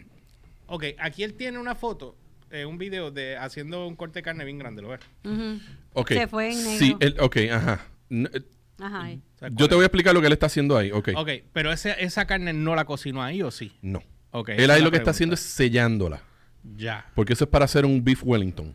[0.73, 2.15] Ok, aquí él tiene una foto,
[2.49, 5.01] eh, un video de haciendo un corte de carne bien grande, ¿lo ves?
[5.25, 5.59] Ujú.
[5.91, 6.11] Ok.
[6.13, 6.97] Se fue en Sí, negro.
[7.01, 7.81] él- ok, ajá.
[8.09, 8.41] Eh,
[8.79, 9.03] Ajá.
[9.03, 9.21] ahí.
[9.37, 10.89] ¿Sabes Yo te voy a explicar lo que él está haciendo ahí.
[10.93, 11.09] Ok.
[11.17, 13.73] Ok, pero ese- esa carne no la cocinó ahí o sí?
[13.81, 14.01] No.
[14.31, 14.47] Ok.
[14.55, 16.21] él ahí lo que está haciendo es sellándola.
[16.77, 17.05] Ya.
[17.15, 18.73] Porque eso es para hacer un beef Wellington.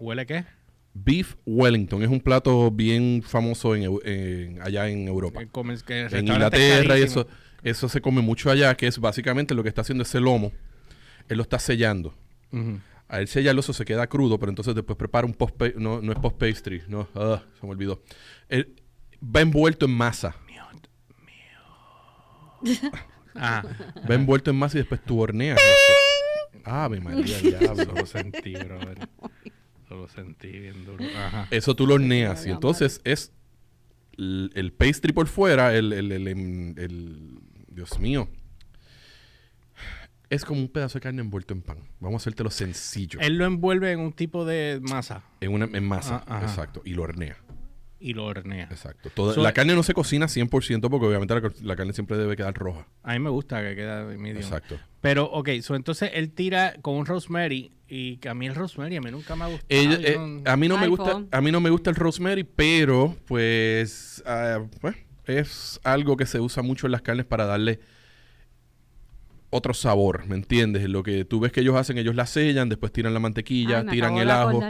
[0.00, 0.44] ¿Huele qué?
[0.92, 5.40] Beef Wellington es un plato bien famoso en, Eu- en- allá en Europa.
[5.86, 7.28] Que en Inglaterra y eso,
[7.62, 10.50] eso se come mucho allá, que es básicamente lo que está haciendo ese lomo.
[11.28, 12.12] Él lo está sellando.
[12.50, 12.80] Ujú.
[13.08, 16.12] A él sellarlo eso se queda crudo, pero entonces después prepara un post no, no
[16.12, 18.02] es post pastry, no, ah, se me olvidó.
[18.48, 18.74] Él
[19.22, 20.34] va envuelto en masa.
[23.34, 23.62] Ah,
[24.10, 26.60] Va envuelto en masa y después tú horneas eso.
[26.64, 27.94] Ave María, diablo.
[27.94, 29.08] lo sentí, brother.
[29.90, 31.04] Lo sentí bien duro.
[31.16, 31.48] Ajá.
[31.50, 33.32] Eso tú lo horneas y entonces es
[34.16, 38.28] el, el pastry por fuera, el, el, el- el- el- Dios mío.
[40.28, 41.78] Es como un pedazo de carne envuelto en pan.
[41.98, 43.18] Vamos a hacértelo sencillo.
[43.20, 46.82] Él lo envuelve en un tipo de masa En, una, en masa, Ah, exacto.
[46.84, 47.36] Y lo hornea,
[48.00, 48.64] y lo hornea.
[48.70, 49.10] exacto.
[49.10, 52.54] Toda- So- la carne no se cocina 100% porque obviamente la, carne siempre debe quedar
[52.54, 52.86] roja.
[53.02, 54.40] A mí me gusta que queda medio.
[54.40, 54.78] Exacto.
[55.02, 58.96] Pero, ok, so, entonces él tira con un rosemary y que a mí el rosemary
[58.96, 59.66] a mí nunca me ha gustado.
[59.68, 62.44] Ella- eh, no- a mí no me gusta a mí no me gusta el rosemary
[62.44, 67.80] pero pues, ah, pues, es algo que se usa mucho en las carnes para darle
[69.50, 70.88] otro sabor ¿me entiendes?
[70.88, 73.84] lo que tú ves que ellos hacen ellos la sellan después tiran la mantequilla Ay,
[73.84, 74.60] me tiran el ajo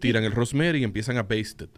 [0.00, 1.70] tiran el rosemary y empiezan a baste it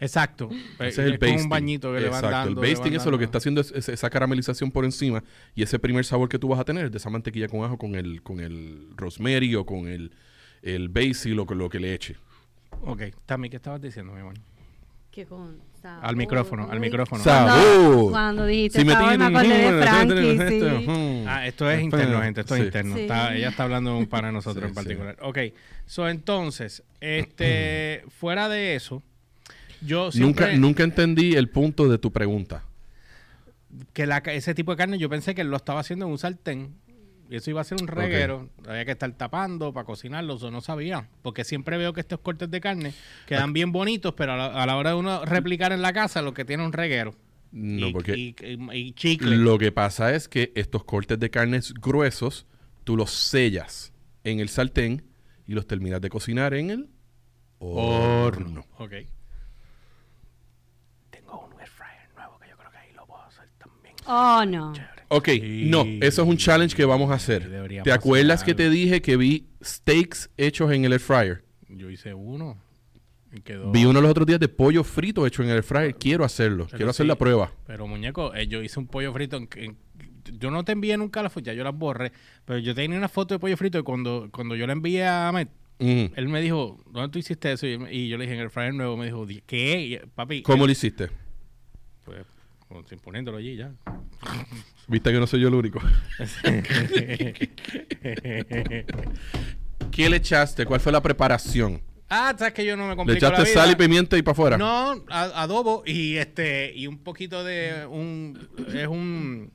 [0.00, 0.48] Exacto.
[0.78, 2.36] ese es Eh, el como basting un bañito que le van Exacto.
[2.46, 2.62] dando.
[2.62, 5.78] el basting eso lo que está haciendo es, es esa caramelización por encima y ese
[5.78, 8.22] primer sabor que tú vas a tener es de esa mantequilla con ajo con el
[8.22, 10.12] con el rosemary o con el
[10.62, 12.16] el basil o con lo que le eche
[12.82, 14.34] Ok, Tami, ¿qué estabas diciendo, mi amor?
[15.10, 16.04] Que con sabor.
[16.04, 17.24] Al micrófono, al micrófono.
[17.24, 18.10] Sabor.
[18.12, 21.24] Cuando, dijiste Si me sabor, me tiran, acordé de Frankie, esto, sí.
[21.26, 22.40] Ah, esto es interno, gente.
[22.42, 22.66] Esto es sí.
[22.66, 22.94] interno.
[22.94, 23.00] Sí.
[23.02, 25.16] Está- ella está hablando de un para nosotros Sí, en particular.
[25.22, 25.38] Ok.
[25.86, 29.02] So, entonces, este, fuera de eso,
[29.80, 30.46] yo siempre...
[30.46, 32.64] Nunca, nunca entendí el punto de tu pregunta.
[33.92, 36.74] que la, ese tipo de carne yo pensé que lo estaba haciendo en un sartén
[37.30, 40.62] y eso iba a ser un reguero, había que estar tapando para cocinarlo, eso no
[40.62, 42.94] sabía, porque siempre veo que estos cortes de carne
[43.26, 46.22] quedan bien bonitos, pero a la, a la hora de uno replicar en la casa
[46.22, 47.14] lo que tiene un reguero
[47.52, 48.34] No, y, porque y-
[48.72, 49.36] y- chicle.
[49.36, 52.46] lo que pasa es que estos cortes de carnes gruesos,
[52.84, 53.92] tú los sellas
[54.24, 55.04] en el sartén
[55.46, 56.88] y los terminas de cocinar en el
[57.58, 58.90] horno un
[61.60, 63.94] air fryer nuevo que yo creo que ahí lo puedo hacer también.
[64.08, 64.72] Oh, no.
[65.10, 65.64] Ok, Sí.
[65.68, 67.48] no, eso es un challenge que vamos a hacer.
[67.48, 71.44] Deberíamos ¿Te acuerdas hacer que te dije que vi steaks hechos en el air fryer?
[71.68, 72.58] Yo hice uno
[73.32, 73.70] y quedó...
[73.70, 75.94] Vi uno los otros días de pollo frito hecho en el air fryer.
[75.94, 77.52] Quiero hacerlo, Pero quiero hacer la prueba.
[77.66, 79.36] Pero muñeco, eh, yo hice un pollo frito.
[79.36, 79.76] En, en-
[80.38, 82.12] yo no te envié nunca la foto, ya yo las borré.
[82.44, 85.28] Pero yo tenía una foto de pollo frito y cuando, cuando yo la envié a
[85.28, 85.48] Ahmed,
[85.80, 86.06] Mm.
[86.16, 87.64] él me dijo, ¿dónde tú hiciste eso?
[87.64, 88.96] Y, y yo le dije, en el fryer nuevo.
[88.96, 89.80] Me dijo, "Di- ¿qué?
[89.80, 90.42] Y, papi.
[90.42, 91.08] ¿Cómo él- lo hiciste?
[93.02, 93.72] Poniéndolo allí ya.
[94.86, 95.80] Viste que no soy yo el único.
[99.90, 100.64] ¿Qué le echaste?
[100.66, 101.80] ¿Cuál fue la preparación?
[102.10, 103.60] ah, sabes que yo no me ¿Le complico la echaste vida.
[103.62, 104.56] sal y pimienta y para afuera?
[104.58, 109.52] No, a- adobo y este y un poquito de un es un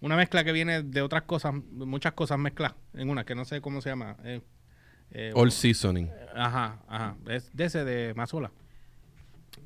[0.00, 3.60] una mezcla que viene de otras cosas, muchas cosas mezcladas en una que no sé
[3.60, 4.16] cómo se llama.
[4.24, 4.40] eh,
[5.10, 6.08] eh, All seasoning.
[6.34, 7.16] Ajá, ajá.
[7.28, 8.50] Es de ese de Mazola.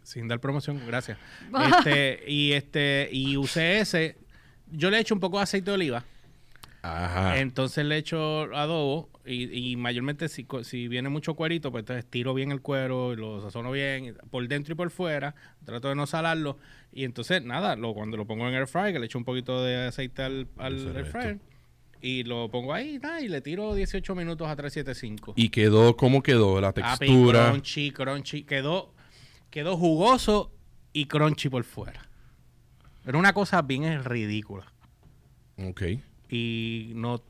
[0.04, 1.18] Sin dar promoción, gracias.
[1.78, 4.16] Este, y este, y usé ese.
[4.70, 6.04] Yo le echo un poco de aceite de oliva.
[6.82, 7.38] Ajá.
[7.40, 9.08] Entonces le echo adobo.
[9.26, 13.16] Y, y mayormente si, si viene mucho cuerito, pues entonces tiro bien el cuero y
[13.16, 15.34] lo sazono bien, por dentro y por fuera.
[15.64, 16.58] Trato de no salarlo.
[16.92, 19.64] Y entonces, nada, lo, cuando lo pongo en air fryer, que le echo un poquito
[19.64, 21.38] de aceite al, al air fryer.
[22.02, 25.32] Y lo pongo ahí, nada, y le tiro 18 minutos a 375.
[25.36, 26.60] ¿Y quedó cómo quedó?
[26.60, 27.48] La Papi, textura.
[27.48, 28.42] crunchy, crunchy.
[28.42, 28.92] Quedó,
[29.54, 30.50] quedó jugoso
[30.92, 32.00] y crunchy por fuera.
[33.06, 34.66] Era una cosa bien ridícula.
[35.56, 35.82] Ok.
[36.28, 37.22] Y no...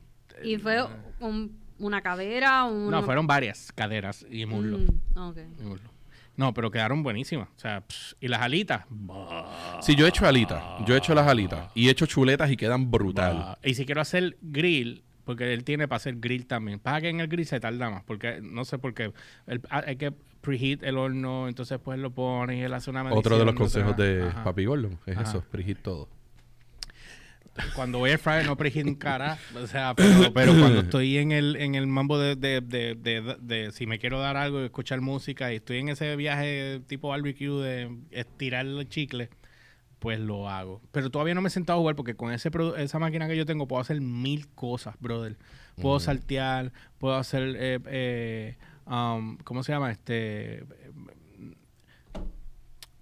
[0.43, 0.83] Y fue
[1.19, 2.89] un- una cadera, un...
[2.89, 4.79] No, fueron varias caderas y muslo.
[4.79, 5.37] Mm, ok.
[5.59, 5.89] y muslo.
[6.35, 7.47] No, pero quedaron buenísimas.
[7.55, 8.85] O sea, pss, y las alitas.
[9.81, 10.63] Sí, yo he hecho alitas.
[10.87, 11.69] Yo he hecho las alitas.
[11.75, 13.37] Y he hecho chuletas y quedan brutal.
[13.37, 13.59] bah.
[13.63, 16.79] Y si quiero hacer grill, porque él tiene para hacer grill también.
[16.79, 19.13] Pasa que en el grill se tarda más, porque no sé por qué.
[19.45, 20.11] El- ah, hay que
[20.45, 23.83] preheat el horno, entonces pues lo pones y él hace una Otro de los medición,
[23.85, 24.43] consejos de ajá.
[24.43, 25.29] Papi Gordo es Ajá.
[25.29, 26.07] eso, frigir todo.
[27.73, 31.31] Cuando voy al fryer no preheat un cara, o sea, pero, pero cuando estoy en
[31.31, 34.65] el, en el mambo de, de, de, de- de- si me quiero dar algo y
[34.65, 39.29] escuchar música y estoy en ese viaje tipo barbecue de estirar el chicle,
[39.99, 40.81] pues lo hago.
[40.91, 43.45] Pero todavía no me he sentado a jugar porque con ese esa máquina que yo
[43.45, 45.37] tengo puedo hacer mil cosas, brother.
[45.81, 49.91] Puedo saltear, puedo hacer, eh, eh, um, ¿cómo se llama?
[49.91, 50.63] Este...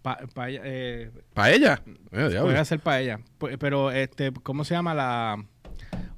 [0.02, 1.82] Pa, pa- eh, ¿Para ella?
[2.12, 2.43] Eh, diablo.
[2.43, 3.19] Puedes hacer paella.
[3.60, 5.43] Pero, este, ¿cómo se llama la...?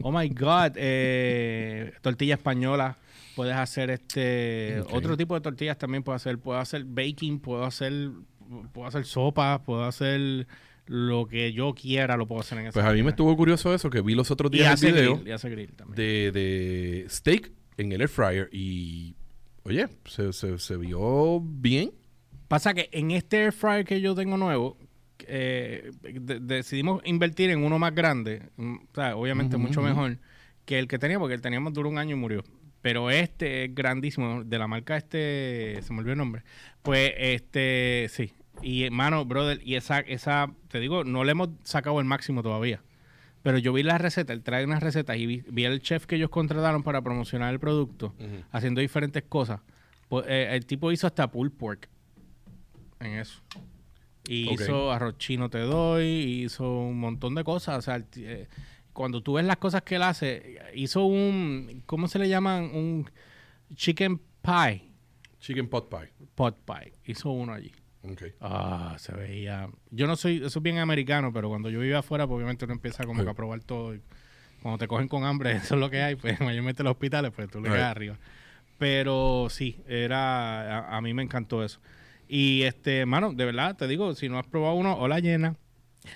[0.01, 0.71] Oh, my God.
[0.75, 2.97] eh, tortilla española.
[3.35, 4.81] Puedes hacer este...
[4.91, 6.39] Otro tipo de tortillas también puedo hacer.
[6.39, 8.09] Puedo hacer baking, puedo hacer...
[8.73, 10.47] Puedo hacer sopa, puedo hacer
[10.87, 13.73] lo que yo quiera, lo puedo hacer en esa Pues a mí me estuvo curioso
[13.73, 15.95] eso, que vi los otros Y días hace el video grill, y grill también.
[15.95, 19.15] de, de steak en el air fryer y,
[19.65, 21.91] oye, se, se, se vio bien.
[22.47, 24.77] Pasa que en este air fryer que yo tengo nuevo,
[25.27, 30.19] eh, de- decidimos invertir en uno más grande, mm, o sea, obviamente mucho mejor
[30.65, 32.43] que el que teníamos, porque el teníamos duró un año y murió.
[32.81, 36.43] Pero este es grandísimo, de la marca este, se me olvidó el nombre.
[36.83, 38.31] Pues este, sí.
[38.61, 42.81] Y hermano, brother, y esa, esa, te digo, no le hemos sacado el máximo todavía.
[43.45, 46.15] Pero yo vi la receta, él trae unas recetas y vi, vi al chef que
[46.15, 48.15] ellos contrataron para promocionar el producto,
[48.51, 49.61] haciendo diferentes cosas.
[50.09, 51.87] Pues, eh, el tipo hizo hasta pulled pork
[52.99, 53.43] en eso.
[54.27, 56.07] Y hizo arroz chino te doy,
[56.43, 57.77] hizo un montón de cosas.
[57.77, 58.47] O sea, el eh,
[58.93, 62.63] cuando tú ves las cosas que él hace, hizo un, ¿cómo se le llaman?
[62.73, 63.07] Un
[63.75, 64.89] chicken pie,
[65.39, 66.11] Chicken pot pie.
[66.33, 66.93] pot pie.
[67.05, 67.71] Hizo uno allí.
[68.41, 69.69] Ah, se veía.
[69.91, 72.73] Yo no soy, eso es bien americano, pero cuando yo vivía afuera, pues obviamente uno
[72.73, 73.95] empieza como que a probar todo.
[73.95, 74.01] y
[74.61, 77.31] cuando te cogen con hambre, eso es lo que hay, pues mayormente en los hospitales,
[77.35, 78.17] pues tú le quedas arriba.
[78.77, 81.79] Pero sí, era, a, a mí me encantó eso.
[82.27, 85.55] Y este, mano, de verdad, te digo, si no has probado uno, hola llena.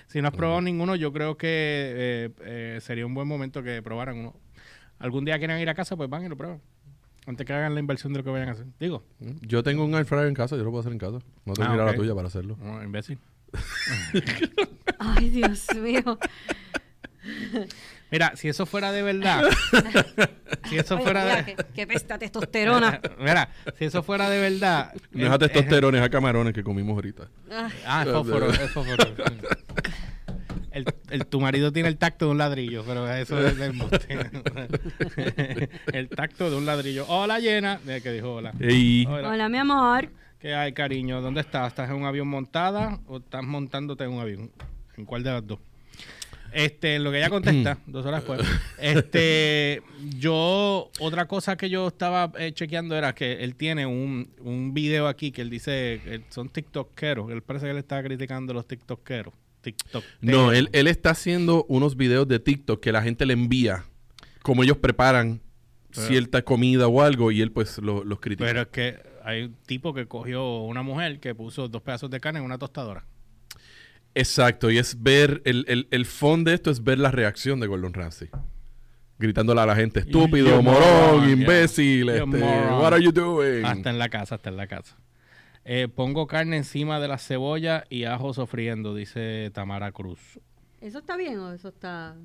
[0.06, 3.82] Si no has probado ninguno, yo creo que eh, eh, sería un buen momento que
[3.82, 4.34] probaran uno.
[4.98, 6.60] Algún día quieran ir a casa, pues van y lo prueban.
[7.30, 8.66] Antes que hagan la inversión de lo que vayan a hacer.
[8.78, 9.04] Digo,
[9.40, 11.18] Yo tengo un air fryer en casa, yo lo puedo hacer en casa.
[11.44, 12.56] No tengo Ah, que ir a la tuya para hacerlo.
[12.60, 13.18] no, imbécil.
[14.98, 16.18] Ay, Dios mío.
[18.10, 19.44] Mira, si eso fuera de verdad,
[20.68, 21.44] si eso Oye, fuera mira, de...
[21.54, 23.00] qué, qué pesta testosterona.
[23.20, 24.92] Mira, si eso fuera de verdad...
[25.12, 27.28] No es a eh, testosterona, es a camarones que comimos ahorita.
[27.50, 29.04] Ay, Ah, es fósforo, es fósforo.
[30.72, 34.18] El, el- tu marido tiene el tacto de un ladrillo, pero eso es del embuste.
[35.92, 37.06] El tacto de un ladrillo.
[37.08, 37.78] Hola, llena.
[37.84, 38.52] De que dijo hola.
[39.08, 39.28] Hola.
[39.30, 40.08] Hola, mi amor.
[40.38, 41.20] ¿Qué hay, cariño?
[41.20, 41.68] ¿Dónde estás?
[41.68, 44.50] ¿Estás en un avión montada o estás montándote en un avión?
[44.96, 45.58] ¿En cuál de las dos?
[46.52, 48.40] Este, lo que ella contesta, dos horas después.
[48.78, 49.82] Este,
[50.18, 55.06] yo, otra cosa que yo estaba eh, chequeando era que él tiene un, un video
[55.06, 57.30] aquí que él dice, que son tiktokeros.
[57.30, 59.32] Él parece que él está criticando a los tiktokeros.
[59.60, 60.04] TikTok.
[60.20, 63.84] No, él, él está haciendo unos videos de TikTok que la gente le envía,
[64.42, 65.40] como ellos preparan
[65.94, 68.46] Pero- cierta comida o algo, y él pues lo- los critica.
[68.46, 72.20] Pero es que hay un tipo que cogió una mujer que puso dos pedazos de
[72.20, 73.04] carne en una tostadora.
[74.14, 77.66] Exacto, y es ver, el, el, el fondo de esto es ver la reacción de
[77.68, 78.28] Gordon Ramsay.
[79.18, 83.64] Gritándole a la gente, estúpido, morón, imbécil, este, what are you doing?
[83.64, 84.96] Hasta en la casa, hasta en la casa.
[85.72, 90.40] Eh, pongo carne encima de la cebolla y ajo sofriendo, dice Tamara Cruz.
[90.80, 92.16] ¿Eso está bien o eso está...?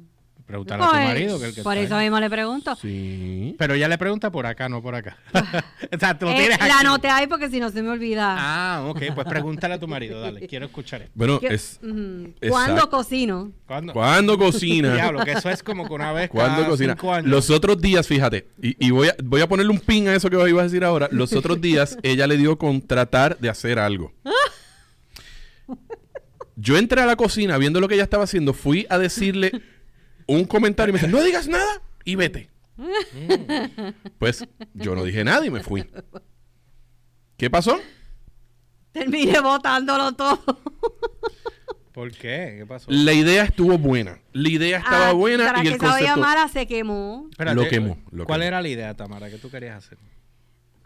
[0.45, 1.39] Pregúntale a tu Pues, marido.
[1.39, 2.05] Que el que por está eso ahí.
[2.05, 2.75] mismo le pregunto.
[2.75, 3.55] Sí.
[3.57, 5.17] Pero ella le pregunta por acá, no por acá.
[5.33, 8.35] o sea, tú lo Eh, tienes la anoté ahí porque si no se me olvida.
[8.37, 9.01] Ah, ok.
[9.15, 10.45] Pues pregúntale a tu marido, dale.
[10.47, 11.13] Quiero escuchar esto.
[11.15, 11.79] Bueno, ¿Qué- es.
[12.47, 13.51] ¿Cuándo cocino?
[13.65, 13.91] ¿Cuándo?
[13.93, 14.93] cuando cocina.
[14.93, 16.93] Diablo, que eso es como que una vez Cuando cada cocina.
[16.93, 17.31] cinco años.
[17.31, 20.29] Los otros días, fíjate, y, y voy, a, voy a ponerle un pin a eso
[20.29, 21.07] que ibas a decir ahora.
[21.11, 24.13] Los otros días, ella le dio con tratar de hacer algo.
[26.57, 29.61] Yo entré a la cocina viendo lo que ella estaba haciendo, fui a decirle
[30.27, 32.49] un comentario y me dice, no digas nada y vete.
[34.19, 35.85] Pues yo no dije nada y me fui.
[37.37, 37.79] ¿Qué pasó?
[38.91, 40.39] Terminé botándolo todo.
[41.93, 42.55] ¿Por qué?
[42.57, 42.91] ¿Qué pasó?
[42.91, 44.19] La idea estuvo buena.
[44.33, 46.17] La idea estaba Ah, buena y el que concepto...
[46.19, 47.27] mala se quemó.
[47.31, 48.47] Espérate, Lo quemó, lo ¿Cuál quemó.
[48.47, 49.97] era la idea, Tamara, que tú querías hacer?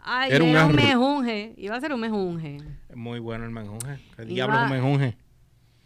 [0.00, 1.54] Ay, Era era, un mejunje.
[1.56, 2.58] Iba a ser un mejunje.
[2.94, 3.98] Muy bueno el menjunje.
[4.16, 5.16] ¿Qué Iba- diablo es un menjunje?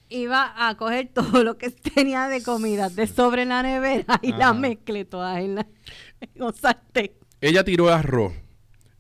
[0.09, 4.33] Iba a coger todo lo que tenía de comida de sobre en la nevera y
[4.33, 5.67] la mezclé todas en, la,
[6.21, 7.13] en un sartén.
[7.41, 8.33] Ella tiró arroz.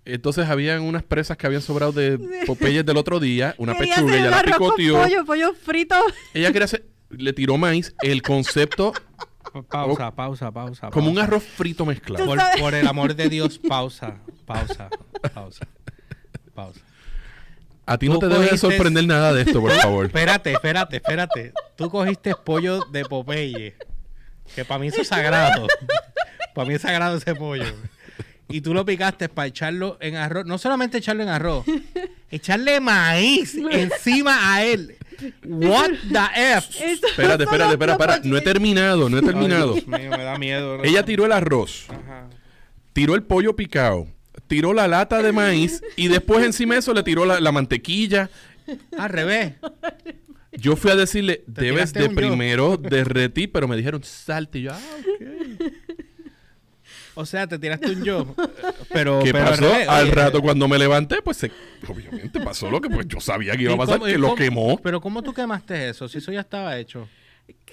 [0.07, 4.17] Entonces habían unas presas que habían sobrado de Popeyes del otro día, una Quería pechuga,
[4.19, 5.03] ella la arroz con picoteó.
[5.03, 5.95] pollo, pollo frito.
[6.35, 8.93] Ella quería hacer, le tiró maíz, el concepto
[9.69, 10.91] Pausa, pausa, pausa.
[10.91, 12.35] como un arroz frito mezclado.
[12.59, 14.89] Por el amor de Dios, pausa, pausa,
[15.33, 15.67] pausa,
[16.55, 16.81] pausa.
[17.87, 20.07] A ti no te debe cogiste- sorprender nada de esto, por favor.
[20.07, 21.53] Espérate, espérate, espérate.
[21.77, 23.75] Tú cogiste pollo de Popeye,
[24.55, 25.67] que para mí eso es sagrado.
[26.55, 27.65] Para mí es sagrado ese pollo.
[28.49, 30.45] Y tú lo picaste para echarlo en arroz.
[30.47, 31.65] No solamente echarlo en arroz,
[32.31, 34.97] echarle maíz encima a él.
[35.45, 36.93] What the F?
[36.93, 38.21] Eso Espérate, espérate, espera.
[38.25, 39.75] No he terminado, no he terminado.
[39.75, 40.83] Ay, Dios mío, me da miedo.
[40.85, 42.29] Ella tiró el arroz, Ajá.
[42.93, 44.07] tiró el pollo picado,
[44.55, 48.31] tiró la lata de maíz y después encima de eso le tiró la, la mantequilla.
[48.97, 49.55] Al revés.
[50.53, 52.15] Yo fui a decirle, debes de un yo".
[52.17, 54.61] primero derretir, pero me dijeron, salte.
[54.61, 55.73] Y yo, ah, ok.
[57.17, 58.35] O sea, te tiraste un yo.
[58.93, 59.63] Pero, ¿Qué pero pasó?
[59.63, 60.13] revés, Al oye.
[60.15, 61.51] rato cuando me levanté, pues se-
[61.89, 64.27] obviamente pasó lo que pues yo sabía que iba a ¿Y pasar, cómo- que lo
[64.29, 64.81] cómo- quemó.
[64.83, 66.09] Pero ¿cómo tú quemaste eso?
[66.09, 67.09] Si eso ya estaba hecho.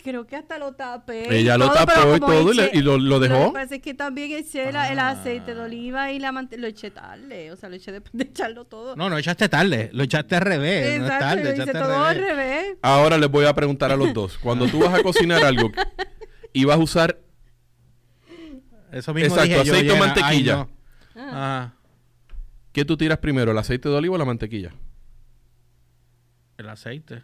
[0.03, 1.33] Creo que hasta lo tapé.
[1.37, 3.47] Ella lo todo, tapó y todo y le- eché- y lo- lo dejó.
[3.47, 6.65] que pasa es que también eché la- el aceite de oliva y la mante- lo
[6.67, 7.51] eché tarde.
[7.51, 8.95] O sea, lo eché después de echarlo todo.
[8.95, 9.89] No, no echaste tarde.
[9.93, 10.99] Lo echaste al revés.
[10.99, 12.35] no es Exacto, tarde, lo echaste todo al revés.
[12.35, 12.77] revés.
[12.81, 14.37] Ahora les voy a preguntar a los dos.
[14.39, 15.69] Cuando tú vas a cocinar algo
[16.53, 17.19] y vas a usar
[18.91, 20.05] Eso mismo Exacto, dije yo, aceite o Jenna.
[20.07, 20.67] mantequilla.
[20.67, 20.67] Ay,
[21.15, 21.21] no.
[21.21, 21.73] Ajá.
[22.73, 24.73] ¿Qué tú tiras primero, el aceite de oliva o la mantequilla?
[26.57, 27.21] El aceite.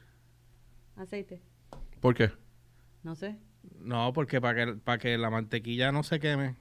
[0.96, 1.42] Aceite.
[2.00, 2.32] ¿Por qué?
[3.04, 3.36] No sé.
[3.80, 6.56] No, porque para que, para que la mantequilla no se queme.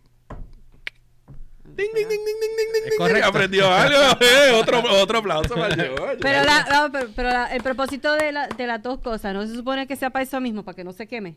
[1.65, 2.99] Ding, ding, ding, ding, ding, ding, ding, ding.
[2.99, 3.29] correcto.
[3.29, 3.99] Aprendió algo.
[4.21, 6.19] eh, otro, otro aplauso para George.
[6.21, 9.55] Pero, la, no, pero, la- el propósito de, la- de las dos cosas, ¿no se
[9.55, 11.37] supone que sea para eso mismo, para que no se queme?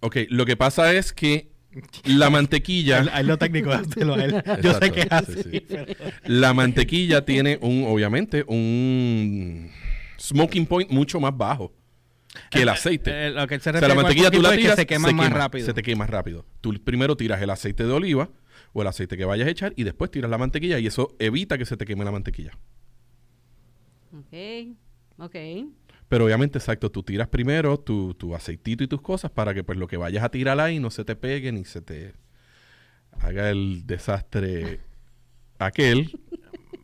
[0.00, 1.50] Ok, lo que pasa es que
[2.04, 4.42] la mantequilla, Ahí lo técnico, dáselo a él.
[4.62, 5.42] Yo sé que es sí, así.
[5.42, 5.60] sí.
[5.68, 5.92] pero-
[6.24, 9.70] la mantequilla tiene un, obviamente, un
[10.18, 11.72] smoking point mucho más bajo
[12.50, 13.26] que el aceite.
[13.26, 14.86] Eh, lo que se O sea, la refiere mantequilla tú la es que tiras, se
[14.86, 15.66] quema más rápido.
[15.66, 16.44] Se te quema rápido.
[16.60, 18.28] Tú primero tiras el aceite de oliva
[18.72, 21.56] o el aceite que vayas a echar y después tiras la mantequilla y eso evita
[21.58, 22.52] que se te queme la mantequilla.
[24.12, 24.76] Ok.
[25.18, 25.36] Ok.
[26.08, 29.76] Pero obviamente, exacto, tú tiras primero tu, tu aceitito y tus cosas para que pues
[29.78, 32.12] lo que vayas a tirar ahí no se te pegue ni se te
[33.20, 34.80] haga el desastre
[35.58, 36.12] aquel.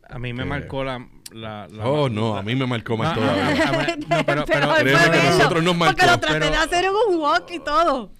[0.09, 0.45] A mí me Eh.
[0.45, 1.07] marcó la...
[1.33, 3.43] la, la- Oh, no, a mí me marcó más No, todavía.
[3.43, 6.51] a- a- a- no, pero, pero, que verlo, nosotros nos Porque marcó, lo traté pero-
[6.51, 8.11] de hacer en un walk y todo.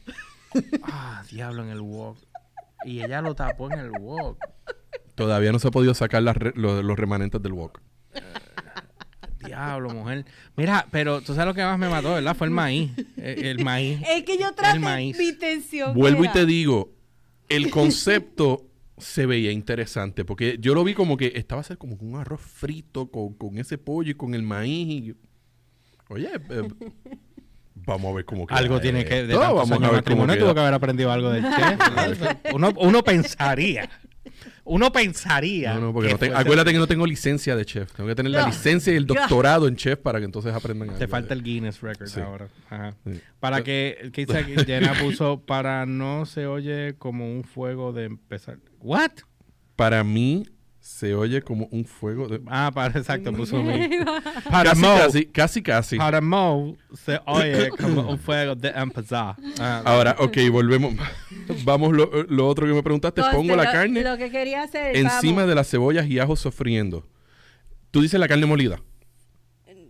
[0.84, 2.17] Ah, diablo, en el wok.
[2.86, 4.38] Y ella lo tapó en el wok.
[5.15, 7.80] Todavía no se ha podido sacar las re- los, los remanentes del wok.
[9.45, 10.26] Diablo, mujer.
[10.56, 12.36] Mira, pero tú sabes lo que más me mató, ¿verdad?
[12.36, 12.91] Fue el maíz.
[13.17, 13.99] El, el maíz.
[14.08, 15.17] Es que yo traté maíz.
[15.17, 15.93] mi intención.
[15.93, 16.91] Vuelvo y te digo,
[17.49, 18.63] el concepto
[18.97, 22.41] se veía interesante porque yo lo vi como que estaba a ser como un arroz
[22.41, 24.88] frito con, con ese pollo y con el maíz.
[25.10, 25.15] y-
[26.10, 26.67] Oye, eh,
[27.75, 29.23] vamos a ver cómo queda Algo tiene que...
[29.25, 32.32] De vamos a ver cómo matrimonio tuvo que haber aprendido algo del chef.
[32.53, 33.89] uno, uno pensaría.
[34.65, 35.73] Uno pensaría.
[35.73, 37.91] No, no, porque que no te- acuérdate que no tengo licencia de chef.
[37.91, 40.95] Tengo que tener la licencia y el doctorado en chef para que entonces aprendan Te
[41.04, 42.19] algo falta de- el Guinness Record Sí.
[42.21, 42.47] ahora.
[42.69, 42.95] Ajá.
[43.06, 43.19] Sí.
[43.41, 44.54] Para que, ¿qué dice aquí?
[44.65, 48.58] Jenna puso, para no se oye como un fuego de empezar.
[48.80, 49.12] ¿What?
[49.76, 50.45] Para mí
[50.85, 52.41] se oye como un fuego de...
[52.47, 53.89] Ah, para, exacto, puso mí.
[54.51, 55.97] Para Casi, Mo, casi, casi, casi.
[55.97, 59.37] para Mo se oye como un fuego de empezar.
[59.61, 60.93] Ah, Ahora, ok, volvemos.
[61.63, 63.21] Vamos, lo, lo otro que me preguntaste.
[63.21, 64.97] Entonces, Pongo la lo- carne Lo que quería hacer.
[64.97, 67.07] encima vamos, de las cebollas y ajos sofriendo.
[67.91, 68.81] Tú dices la carne molida.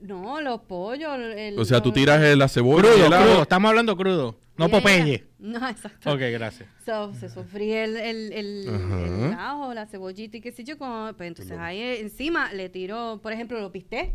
[0.03, 1.12] No, los pollos.
[1.36, 3.23] el- O sea, tú tiras la cebolla y crudo, el ajo.
[3.23, 3.41] crudo.
[3.41, 4.36] Estamos hablando crudo.
[4.58, 4.80] No Yeah.
[4.80, 5.24] Popeye.
[5.39, 6.12] No, exacto.
[6.13, 6.70] Ok, gracias.
[6.86, 10.78] So, se sofríe el, el, el, el ajo, la cebollita y qué sé yo.
[10.78, 14.13] Como, pues entonces ahí encima le tiro, por ejemplo, los pisté,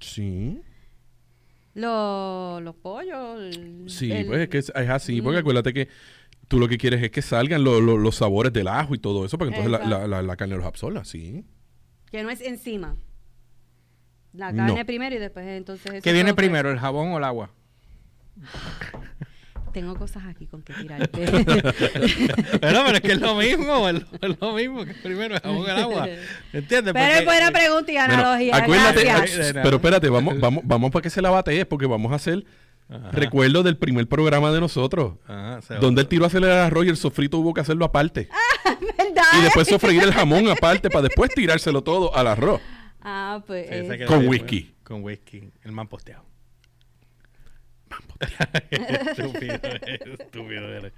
[0.00, 0.60] Sí.
[1.74, 3.56] los, los pollos.
[3.86, 5.22] Sí, el- pues es que es, es así.
[5.22, 5.40] Porque Mm.
[5.40, 5.88] acuérdate que
[6.48, 9.24] tú lo que quieres es que salgan lo- lo- los sabores del ajo y todo
[9.24, 11.44] eso, para que entonces la, la- la- la carne los absorba, sí.
[12.10, 12.96] Que no es encima.
[14.32, 14.66] La No.
[14.66, 15.92] carne primero y después entonces...
[15.94, 17.50] eso ¿Qué viene primero, el jabón o el agua?
[19.78, 21.24] Tengo cosas aquí con que tirarte.
[22.60, 25.40] pero, pero es que es lo mismo, es lo, es lo mismo que primero el
[25.40, 26.08] jabón agua.
[26.52, 26.92] ¿Entiendes?
[26.92, 28.56] Pero es buena pregunta y Bueno, analogía.
[28.56, 29.54] acuérdate, gracias.
[29.56, 32.44] ah, pero espérate, vamos, vamos, vamos para que se la batees porque vamos a hacer
[32.88, 33.10] Ajá.
[33.12, 35.14] recuerdo del primer programa de nosotros.
[35.28, 38.28] Ajá, Donde el arroz y el sofrito hubo que hacerlo aparte.
[38.98, 39.22] ¿Verdad?
[39.38, 42.60] Y después sofreír el jamón aparte para después tirárselo todo al arroz.
[43.00, 43.68] Ah, pues...
[43.68, 44.62] Sí, eh, Con whisky.
[44.62, 45.52] bueno, Con whisky.
[45.62, 46.24] El man posteado.
[48.70, 49.60] estúpido,
[50.20, 50.90] estúpido.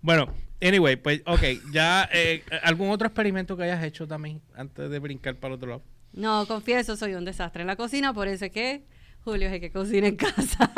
[0.00, 0.28] Bueno,
[0.62, 5.36] anyway, pues, ok, ya, eh, ¿algún otro experimento que hayas hecho también antes de brincar
[5.36, 5.82] para el otro lado?
[6.12, 8.84] No, confieso, soy un desastre en la cocina, por eso es que
[9.24, 10.72] Julio es el que cocina en casa.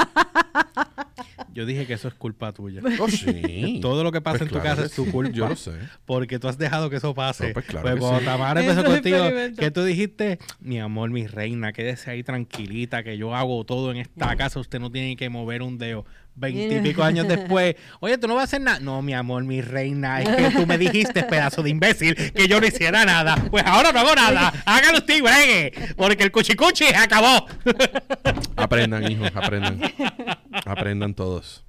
[1.58, 2.80] Yo dije que eso es culpa tuya.
[3.00, 3.78] Oh, sí.
[3.82, 5.32] Todo lo que pasa Pues en tu claro casa es tu sí, culpa.
[5.32, 5.72] Yo lo sé.
[6.06, 7.48] Porque tú has dejado que eso pase.
[7.48, 8.24] No, pues claro Pues cuando sí.
[8.24, 9.24] Tamara empezó contigo,
[9.58, 13.96] que tú dijiste, mi amor, mi reina, quédese ahí tranquilita, que yo hago todo en
[13.96, 16.06] esta casa, usted no tiene que mover un dedo.
[16.38, 18.80] Veintipico años después, oye, tú no vas a hacer nada.
[18.80, 22.60] No, mi amor, mi reina, es que tú me dijiste, pedazo de imbécil, que yo
[22.60, 23.36] no hiciera nada.
[23.50, 24.52] Pues ahora no hago nada.
[24.64, 27.46] Hágalo usted y bregue, porque el cuchicuchi se acabó.
[28.56, 29.80] Aprendan, hijos, aprendan.
[30.64, 31.67] Aprendan todos.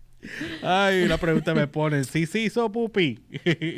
[0.62, 3.20] Ay, la pregunta me ponen, sí, sí, hizo pupi.
[3.32, 3.78] me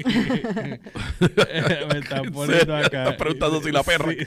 [2.00, 3.04] están poniendo acá.
[3.04, 4.12] Están preguntando si la perra.
[4.12, 4.18] Sí,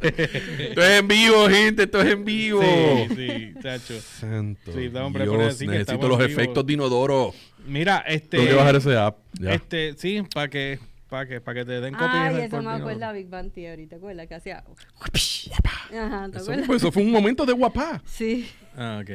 [0.00, 1.82] Esto es en vivo, gente.
[1.84, 2.62] Esto es en vivo.
[2.62, 4.00] sí, sí, chacho.
[4.00, 6.40] Santo Sí, Dios, así que necesito los en vivo.
[6.40, 7.34] efectos de inodoro.
[7.66, 8.38] Mira, este.
[8.38, 9.18] Tengo que bajar ese app.
[9.38, 9.52] Ya.
[9.52, 10.78] Este, sí, para que,
[11.08, 12.00] para que, para que te den Ay,
[12.32, 12.44] copia.
[12.44, 14.26] eso me acuerda a Big Bang Theory, ¿te acuerdas?
[14.26, 14.62] Que hacía...
[14.62, 16.66] Ajá, ¿te Eso, acuerdas?
[16.66, 18.02] pues, eso fue un momento de guapá.
[18.04, 18.48] Sí.
[18.76, 19.10] Ah, ok.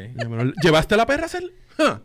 [0.64, 1.44] ¿Llevaste la perra a hacer?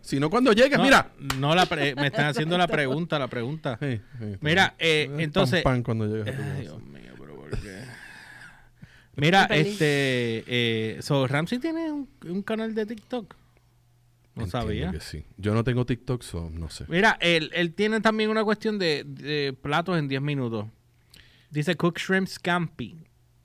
[0.03, 1.11] Si no, cuando llegues, No, mira.
[1.39, 3.79] No, la pre- me están haciendo la pregunta, la pregunta.
[3.81, 5.63] Sí, sí, Mira, eh, entonces.
[5.63, 6.61] pan cuando llegues a tu Ay, casa.
[6.61, 7.83] Dios mío, pero ¿por qué?
[9.17, 10.45] Mira, este.
[10.47, 13.35] Eh, so, Ramsey tiene un, un canal de TikTok.
[14.39, 14.91] No Entiendo sabía.
[14.93, 15.25] que sí.
[15.37, 16.85] Yo no tengo TikTok, so no sé.
[16.89, 20.67] Mira, él, él tiene también una cuestión de, de platos en 10 minutos.
[21.51, 22.97] Dice cook shrimp scampi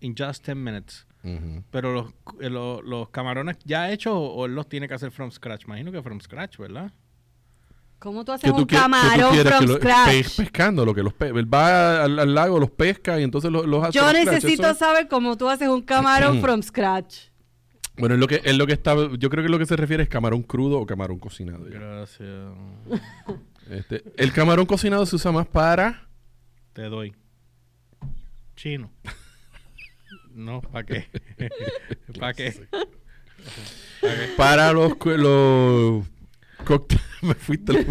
[0.02, 1.06] in just 10 minutes.
[1.24, 1.64] Ujú.
[1.72, 5.32] Pero los, eh, los, los camarones ya hechos o, él los tiene que hacer from
[5.32, 5.64] scratch.
[5.66, 6.92] Imagino que from scratch, ¿verdad?
[8.00, 10.10] ¿Cómo tú ¿Qué haces tú un camarón from lo- scratch?
[10.10, 13.50] pe- pescando, lo que los pe- él va al, al lago, los pesca y entonces
[13.50, 14.34] los, los hace Yo from scratch.
[14.44, 17.30] necesito Eso- saber cómo tú haces un camarón from scratch.
[17.98, 20.04] Bueno, es lo que es lo que está, yo creo que lo que se refiere
[20.04, 21.68] es camarón crudo o camarón cocinado.
[21.70, 21.78] ya.
[21.80, 22.30] Gracias.
[23.70, 26.08] Este, el camarón cocinado se usa más para
[26.74, 27.14] Te doy.
[28.56, 28.92] Chino.
[30.34, 31.08] No, ¿para qué?
[32.20, 32.68] ¿Para qué?
[34.38, 36.04] para los cu- los
[37.22, 37.86] me fuiste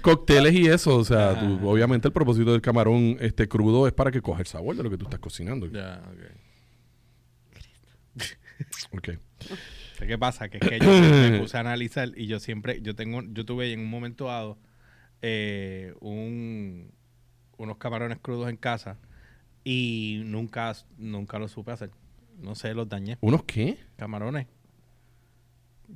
[0.00, 1.66] cócteles y eso, o sea, tú- Ah.
[1.66, 4.90] obviamente el propósito del camarón este crudo es para que coja el sabor de lo
[4.90, 5.66] que tú estás cocinando.
[5.68, 6.20] Ya, ok.
[8.92, 9.08] Ok.
[9.48, 10.48] ¿Sabes ¿Qué pasa?
[10.48, 13.72] Que es que yo me puse a analizar y yo siempre, yo tengo, yo tuve
[13.72, 14.58] en un momento dado
[15.22, 16.90] eh, un,
[17.56, 18.98] unos camarones crudos en casa
[19.62, 21.90] y nunca, nunca los supe hacer.
[22.38, 23.16] No sé, los dañé.
[23.20, 23.78] ¿Unos qué?
[23.96, 24.46] Camarones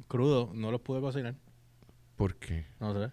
[0.07, 1.34] crudos, no los pude cocinar.
[2.16, 2.66] ¿Por qué?
[2.80, 3.12] No sé.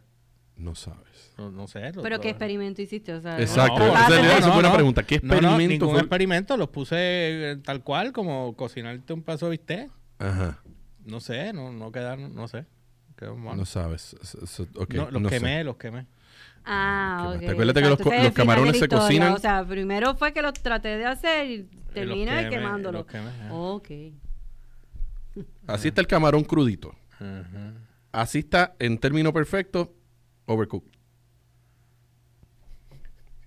[0.57, 1.33] No sabes.
[1.37, 1.91] No, no sé.
[1.93, 3.13] los- ¿Pero qué experimento hiciste?
[3.13, 3.79] O sea, Exacto.
[3.79, 4.73] No, Esa de- la- esa no.
[4.73, 5.03] pregunta.
[5.03, 5.99] ¿Qué No, no, experimento ningún fue?
[5.99, 6.55] experimento.
[6.57, 9.91] Los puse eh, tal cual, como cocinarte un pedazo de bistec.
[10.19, 10.59] Ajá.
[11.03, 12.65] No sé, no, no quedaron, no sé.
[13.17, 13.57] Quedaron mal.
[13.57, 14.15] No sabes.
[14.21, 15.39] Eso- eso- ok, No, los no sé.
[15.39, 16.05] quemé, los quemé.
[16.65, 17.33] Ah, ¿Qué ok.
[17.33, 17.39] más?
[17.41, 19.33] ¿Te acuerdas que los los camarones se cocinan?
[19.33, 23.01] O sea, primero fue que los traté de hacer y terminé quemé, quemándolos.
[23.03, 23.53] los quemé, ajá.
[23.53, 23.89] Ok.
[25.67, 26.95] Así está el camarón crudito.
[27.13, 27.73] Ajá.
[28.11, 29.93] Así está en término perfecto,
[30.45, 30.91] overcooked.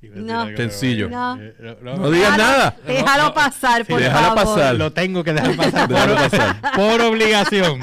[0.01, 0.46] No.
[0.57, 1.09] Sencillo.
[1.09, 1.36] No.
[1.40, 2.76] eh, no, No digas nada.
[2.86, 4.55] Déjalo pasar, Sí, por déjalo favor.
[4.57, 4.74] pasar.
[4.76, 6.61] Lo tengo que dejar pasar, Déjalo por, pasar.
[6.76, 7.80] por obligación.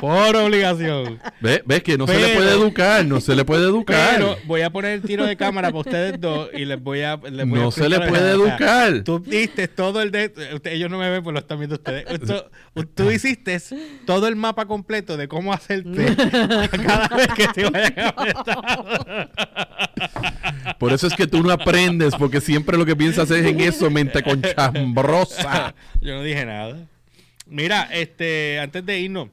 [0.00, 1.20] Por obligación.
[1.40, 1.62] ¿Ves?
[1.64, 3.04] ¿Ves que no se le puede educar?
[3.04, 4.14] No se le puede educar.
[4.16, 7.16] Pero voy a poner el tiro de cámara para ustedes dos y les voy a.
[7.16, 9.02] les voy a no se le puede o sea, educar.
[9.04, 10.32] Tú diste todo el de.
[10.64, 12.06] ellos no me ven, pues lo están viendo ustedes.
[12.08, 12.50] Esto-
[12.94, 13.60] tú hiciste
[14.06, 16.16] todo el mapa completo de cómo hacerte
[16.84, 19.28] cada vez que te vayan a.
[20.78, 23.90] Por eso es que tú no aprendes, porque siempre lo que piensas es en eso,
[23.90, 25.74] mente conchambrosa.
[26.00, 26.88] Yo no dije nada.
[27.46, 29.28] Mira, este, antes de irnos,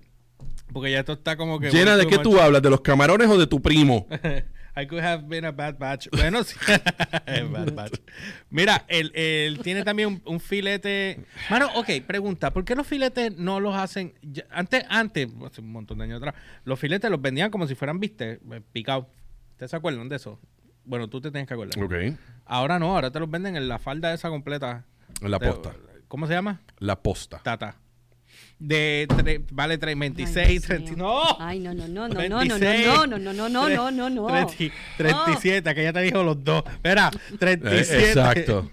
[0.73, 1.69] porque ya esto está como que.
[1.71, 2.61] Llena, ¿de qué tú hablas?
[2.61, 4.07] ¿De los camarones o de tu primo?
[4.75, 6.07] I could have been a bad batch.
[6.11, 6.55] Bueno, sí.
[7.51, 7.99] bad batch.
[8.49, 11.25] Mira, él, él tiene también un, un filete.
[11.49, 14.13] Mano, ok, pregunta, ¿por qué los filetes no los hacen?
[14.51, 17.99] antes, antes, hace un montón de años atrás, los filetes los vendían como si fueran,
[17.99, 19.07] viste, eh, picados.
[19.51, 20.39] ¿Ustedes se acuerdan de eso?
[20.85, 21.83] Bueno, tú te tienes que acordar.
[21.83, 22.17] Ok.
[22.45, 24.85] Ahora no, ahora te los venden en la falda esa completa.
[25.21, 25.73] En la posta.
[26.07, 26.61] ¿Cómo se llama?
[26.79, 27.39] La posta.
[27.43, 27.75] Tata.
[28.59, 30.91] De tre- vale 3, Ay, 26, Dios 30.
[30.91, 30.97] mío.
[30.97, 31.23] ¡No!
[31.39, 34.09] Ay, no, no, no, no, no, no, 26, no, no, no, no, no, no, no,
[34.09, 34.27] no.
[34.27, 36.63] 30 37, que ya te dijo los dos.
[36.69, 38.03] Espera, 37.
[38.03, 38.69] Eh, exacto.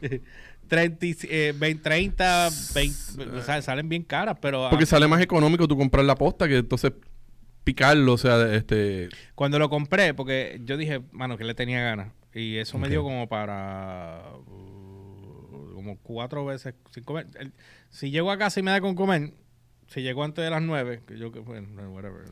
[0.68, 5.20] 30, eh, 20, 30, 20, o sea, salen bien caras, pero ah, Porque sale más
[5.20, 6.93] económico tú comprar la posta que entonces
[7.62, 9.09] picarlo, o sea, este...
[9.37, 12.09] cuando lo compré, porque yo dije, mano, que le tenía ganas.
[12.34, 17.34] Y eso me dio como para uh, como cuatro veces, cinco veces.
[17.39, 17.53] El-
[17.91, 19.32] si llego a casa y me da con comer,
[19.89, 22.24] si llego antes de las nueve, que yo que bueno, whatever,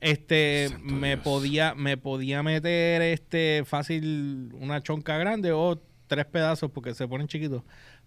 [0.00, 1.20] este Santo me Dios.
[1.20, 7.26] podía, me podía meter este fácil una chonca grande o tres pedazos porque se ponen
[7.28, 7.62] chiquitos.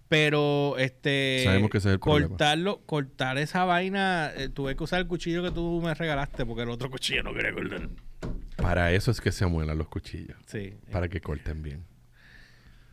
[0.09, 2.27] Pero este Sabemos que ese es el problema.
[2.29, 6.63] cortarlo, cortar esa vaina, eh, tuve que usar el cuchillo que tú me regalaste porque
[6.63, 7.89] el otro cuchillo no quería cortar.
[8.57, 10.37] Para eso es que se amuelan los cuchillos.
[10.45, 11.85] Sí, Para que corten bien.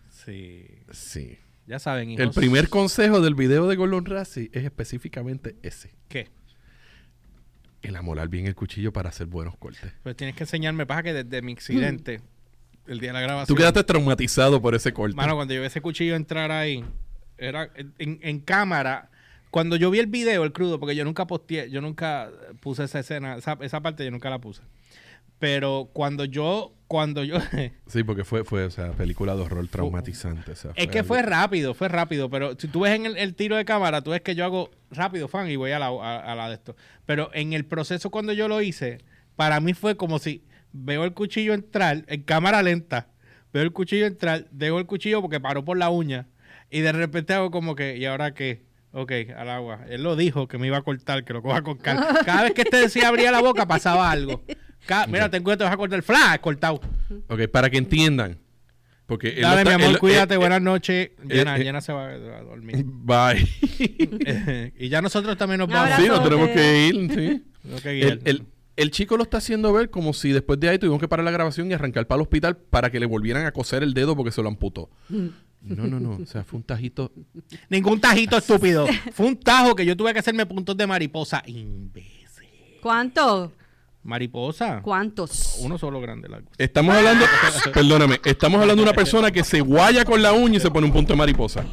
[0.09, 0.67] sí.
[0.93, 1.39] Sí.
[1.71, 2.25] Ya saben, hijos.
[2.25, 5.95] El primer consejo del video de Gordon Ramsay es específicamente ese.
[6.09, 6.29] ¿Qué?
[7.81, 9.93] El amolar bien el cuchillo para hacer buenos cortes.
[10.03, 12.23] Pues tienes que enseñarme, pasa que desde mi accidente,
[12.89, 13.47] el día de la grabación.
[13.47, 15.15] Tú quedaste traumatizado por ese corte.
[15.15, 16.85] Mano, cuando yo vi ese cuchillo entrar ahí,
[17.39, 19.09] era en, en cámara.
[19.53, 22.99] Cuando yo vi el video, el crudo, porque yo nunca posteé, yo nunca puse esa
[22.99, 24.63] escena, esa, esa parte yo nunca la puse.
[25.41, 27.39] Pero cuando yo, cuando yo,
[27.89, 30.53] Sí, porque fue, fue o sea, película de horror traumatizante.
[30.53, 33.17] o sea, es que algo- fue rápido, fue rápido, pero si tú ves en el,
[33.17, 35.87] el tiro de cámara, tú ves que yo hago rápido, fan, y voy a la,
[35.89, 36.77] a, a la de esto.
[37.07, 38.99] Pero en el proceso cuando yo lo hice,
[39.35, 43.09] para mí fue como si veo el cuchillo entrar en cámara lenta,
[43.53, 46.29] veo el cuchillo entrar, dejo el cuchillo porque paró por la uña,
[46.71, 48.69] y de repente hago como que, ¿y ahora qué?
[48.93, 49.85] Ok, al agua.
[49.89, 52.09] Él lo dijo que me iba a cortar, que lo coja con calma.
[52.27, 54.43] Cada vez que este decía abría la boca, pasaba algo.
[54.87, 56.81] Ca- mira, ten cuidado, te vas a cortar el flash, cortado.
[57.29, 58.39] Ok, para que entiendan.
[59.07, 61.11] Porque él Dale, mi amor, él- cuídate, eh, buenas noches.
[61.25, 62.85] Llena, eh, Llena se va a dormir.
[62.87, 64.73] Bye.
[64.79, 65.97] y ya nosotros también nos vamos.
[66.01, 67.13] sí, nos tenemos que ir.
[67.15, 67.45] Sí.
[67.83, 68.01] Que.
[68.01, 71.07] El, el- el chico lo está haciendo ver como si después de ahí tuvimos que
[71.09, 73.93] parar la grabación y arrancar para el hospital para que le volvieran a coser el
[73.93, 74.89] dedo porque se lo amputó.
[75.11, 75.31] No,
[75.87, 76.13] no, no.
[76.23, 77.13] O sea, fue un tajito.
[77.69, 78.87] Ningún tajito estúpido.
[79.13, 81.43] Fue un tajo que yo tuve que hacerme puntos de mariposa.
[81.45, 82.49] Imbécil.
[82.81, 83.53] ¿Cuánto?
[84.03, 84.81] Mariposa.
[84.83, 85.57] ¿Cuántos?
[85.61, 86.29] Uno solo grande.
[86.29, 86.49] largo.
[86.59, 87.25] Estamos hablando,
[87.75, 90.87] perdóname, estamos hablando de una persona que se guaya con la uña y se pone
[90.87, 91.65] un punto de mariposa.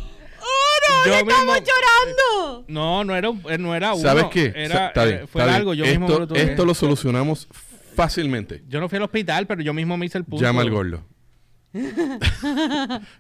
[1.05, 2.65] Yo ¡Estamos mismo- llorando!
[2.67, 4.01] No, no era, un- eh, no era uno.
[4.01, 4.51] ¿Sabes qué?
[4.55, 5.55] Era, está bien, eh, fue está bien.
[5.55, 5.73] algo.
[5.73, 7.47] Yo mismo me esto, lo tuve que- esto lo solucionamos
[7.95, 8.63] fácilmente.
[8.67, 10.43] Yo no fui al hospital, pero yo mismo me hice el punto.
[10.43, 11.03] Llama al gordo.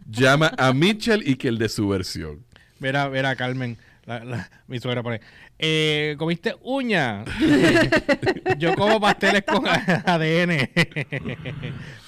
[0.09, 2.45] Llama a Mitchell y que el de su versión.
[2.79, 3.77] Mira, mira, Carmen.
[4.07, 5.21] La- la- mi suegra pone.
[5.59, 7.23] Eh, ¿Comiste uña?
[8.57, 9.63] Yo como pasteles con
[10.05, 10.69] ADN.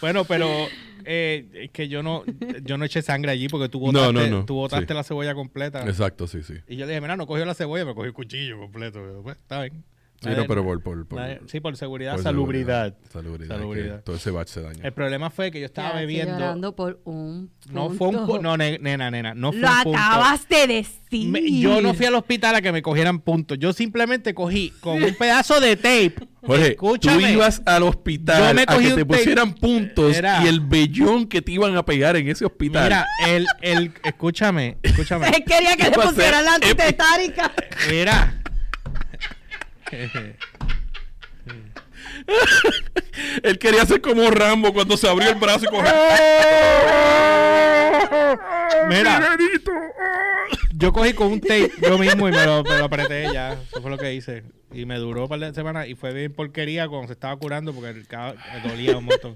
[0.02, 0.48] bueno, pero
[1.06, 2.24] eh, es que yo no,
[2.64, 4.46] yo no eché sangre allí porque tú botaste, no, no.
[4.46, 4.94] Tú botaste Sí.
[4.94, 5.84] la cebolla completa.
[5.88, 6.56] Exacto, sí, sí.
[6.68, 9.22] Y yo le dije, mira, no cogió la cebolla, me cogió el cuchillo completo.
[9.24, 9.84] Pues, está bien.
[10.22, 12.94] Sí, no, pero por, por, por- nadie- sí, por seguridad, por salubridad.
[13.10, 13.56] Salubridad.
[13.56, 13.96] Salubridad.
[13.98, 14.84] que todo ese batch se daña.
[14.84, 16.34] El problema fue que yo estaba Quedaste bebiendo.
[16.40, 19.34] llorando por un No fue un pu- No, ne- nena, nena.
[19.34, 19.98] No fue Lo un punto.
[19.98, 21.30] acabas de decir.
[21.30, 23.58] Me- yo no fui al hospital a que me cogieran puntos.
[23.60, 26.16] Yo simplemente cogí con un pedazo de tape.
[26.42, 27.22] Jorge, escúchame.
[27.24, 29.06] tú ibas al Yo hospital a que te tape.
[29.06, 32.84] pusieran puntos Era- y el vellón que te iban a pegar en ese hospital.
[32.84, 35.28] Mira, el, el, escúchame, escúchame.
[35.36, 36.72] Él quería que le pusieran la épico.
[36.72, 37.52] antitetárica.
[37.90, 38.39] Mira.
[43.44, 45.92] Él quería ser como Rambo cuando se abrió el brazo y cogió.
[48.88, 49.38] Mira,
[50.74, 53.54] yo cogí con un tape yo mismo y me lo, me lo apreté ya.
[53.54, 54.44] Eso fue lo que hice.
[54.72, 57.74] Y me duró un par de semanas y fue bien porquería cuando se estaba curando
[57.74, 59.36] porque el cab- me dolía un montón.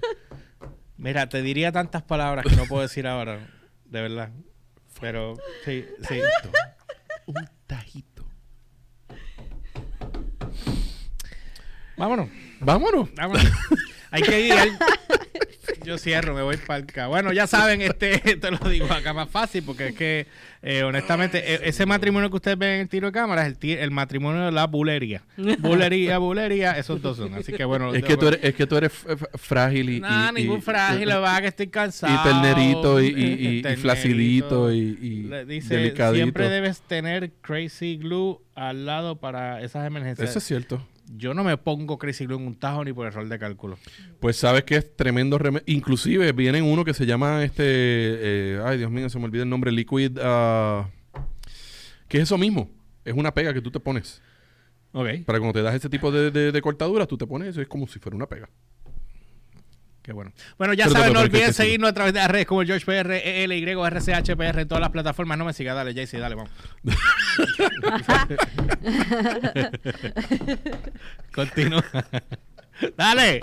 [0.96, 3.38] Mira, te diría tantas palabras que no puedo decir ahora.
[3.84, 4.30] De verdad.
[5.00, 5.34] Pero
[5.64, 6.20] sí, sí.
[7.26, 8.13] Un tajito.
[11.96, 12.28] Vámonos.
[12.60, 13.08] Vámonos.
[13.14, 13.46] Vámonos.
[14.10, 14.54] Hay que ir.
[15.84, 19.28] Yo cierro, me voy para el Bueno, ya saben, este, te lo digo acá más
[19.28, 20.26] fácil, porque es que,
[20.62, 23.70] eh, honestamente, e- ese matrimonio que ustedes ven en el tiro de cámara es el,
[23.78, 25.22] el matrimonio de la bulería.
[25.58, 27.34] Bulería, bulería, esos dos son.
[27.34, 27.94] Así que bueno.
[27.94, 28.92] Es que tú eres, es que tú eres
[29.34, 30.00] frágil y.
[30.00, 32.14] No, y- ningún y- frágil, pasa es que estoy cansado.
[32.14, 33.82] Y ternerito y, y- y- y Ternerito.
[33.82, 36.14] flacidito y, dice, delicadito.
[36.14, 40.30] siempre debes tener Crazy Glue al lado para esas emergencias.
[40.30, 40.86] Eso es cierto.
[41.06, 43.78] Yo no me pongo Crazy Glue en un tajo ni por error de cálculo.
[44.20, 45.64] Pues sabes que es tremendo remedio.
[45.66, 47.64] Inclusive viene uno que se llama este...
[47.64, 49.70] eh, ay, Dios mío, se me olvida el nombre.
[49.70, 50.18] Liquid...
[50.22, 50.88] ah,
[52.08, 52.70] que es eso mismo.
[53.04, 54.22] Es una pega que tú te pones.
[54.92, 55.24] Ok.
[55.26, 57.60] Para cuando te das ese tipo de, de, de cortaduras, tú te pones eso.
[57.60, 58.48] Es como si fuera una pega.
[60.04, 60.32] Qué bueno.
[60.58, 61.62] Bueno, ya saben, no olviden sí.
[61.62, 63.10] seguirnos a través de las redes como el George PR,
[63.42, 65.38] ELY, RCHPR en todas las plataformas.
[65.38, 66.50] No me siga, dale, Jaycee, dale, vamos.
[71.34, 71.82] Continúa.
[72.98, 73.40] dale.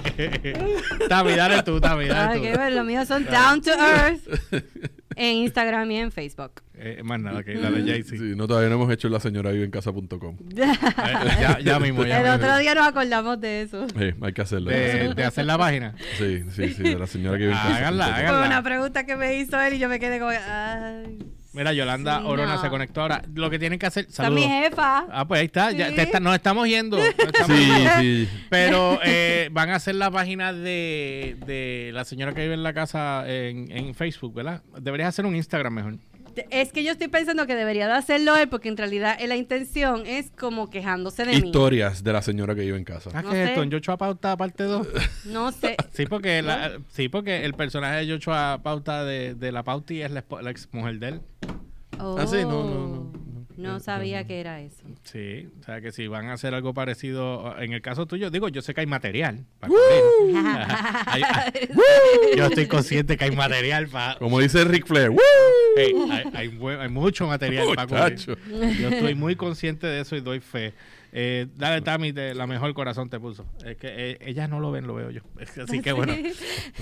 [1.09, 2.43] Tami, dale tú, Tami, dale Ay, tú.
[2.43, 4.22] qué bueno, los míos son Down to Earth
[5.16, 6.62] en Instagram y en Facebook.
[6.76, 8.18] Eh, más nada, ok, dale, Jaycee.
[8.18, 10.38] Sí, no, todavía no hemos hecho la señora vive en casa.com.
[10.57, 12.36] Eh, ya, ya mismo, ya El mismo.
[12.36, 13.86] otro día nos acordamos de eso.
[13.99, 14.70] Eh, hay que hacerlo.
[14.72, 15.95] De, de hacer la página.
[16.18, 17.78] Sí, sí, sí, de la señora que vive en casa.
[17.78, 18.38] Háganla, háganla.
[18.39, 21.18] Fue una pregunta que me hizo él y yo me quedé como, ay,
[21.54, 22.62] Mira, Yolanda Sí, Orona no.
[22.62, 23.22] se conectó ahora.
[23.34, 24.06] Lo que tienen que hacer.
[24.08, 24.64] está mi Saludos.
[24.70, 25.06] jefa.
[25.12, 25.72] Ah, pues ahí está.
[25.72, 26.97] Ya, te está- nos estamos yendo.
[26.97, 27.89] nos estamos Sí, yendo.
[27.99, 28.30] sí.
[28.49, 32.74] Pero eh, van a hacer la página de, de la señora que vive en la
[32.74, 34.62] casa en, en Facebook, ¿verdad?
[34.80, 35.97] Deberías hacer un Instagram mejor.
[36.49, 40.03] Es que yo estoy pensando que debería de hacerlo él, porque en realidad la intención
[40.05, 41.47] es como quejándose de mí.
[41.47, 43.09] Historias de la señora que vive en casa.
[43.13, 43.51] Ah, No ¿qué es sé.
[43.53, 43.63] esto?
[43.63, 44.88] ¿En Joshua Pauta parte 2?
[45.25, 45.75] No sé.
[45.93, 50.11] Sí, porque, la- sí, porque el personaje de Joshua Pauta de, de la Pauti es
[50.11, 51.21] la, la ex mujer de él.
[51.99, 53.20] Ah, sí, no, no, no, Oh,
[53.62, 53.80] no.
[53.80, 54.84] sabía que era eso.
[55.03, 58.49] Sí, o sea que si van a hacer algo parecido, en el caso tuyo, digo,
[58.49, 59.74] yo sé que hay material para.
[61.07, 61.70] Hay- hay-
[62.38, 64.18] yo estoy consciente que hay material para...
[64.20, 65.12] Como dice Ric Flair.
[66.34, 68.16] Hay, hay mucho material para.
[68.16, 68.34] Yo
[68.89, 70.74] estoy muy consciente de eso y doy fe.
[71.14, 73.45] Eh, dale, Tami, te- la mejor corazón te puso.
[73.66, 75.22] Es que eh, ellas no lo ven, lo veo yo.
[75.64, 76.14] Así que bueno.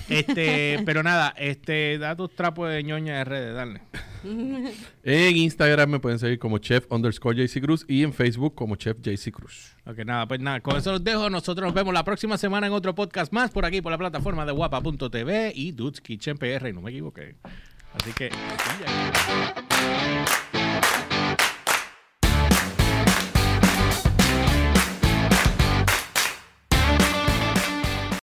[0.08, 3.80] Este, pero nada, este, da tus trapos de ñoña de redes, dale.
[5.02, 8.98] En Instagram me pueden seguir como chef underscore JC Cruz y en Facebook como chef
[9.00, 9.74] JC Cruz.
[9.86, 11.30] Ok, nada, pues nada, con eso los dejo.
[11.30, 14.44] Nosotros nos vemos la próxima semana en otro podcast más por aquí, por la plataforma
[14.44, 17.36] de guapa.tv y Dudes Kitchen PR, y no me equivoqué.
[17.94, 18.30] Así que...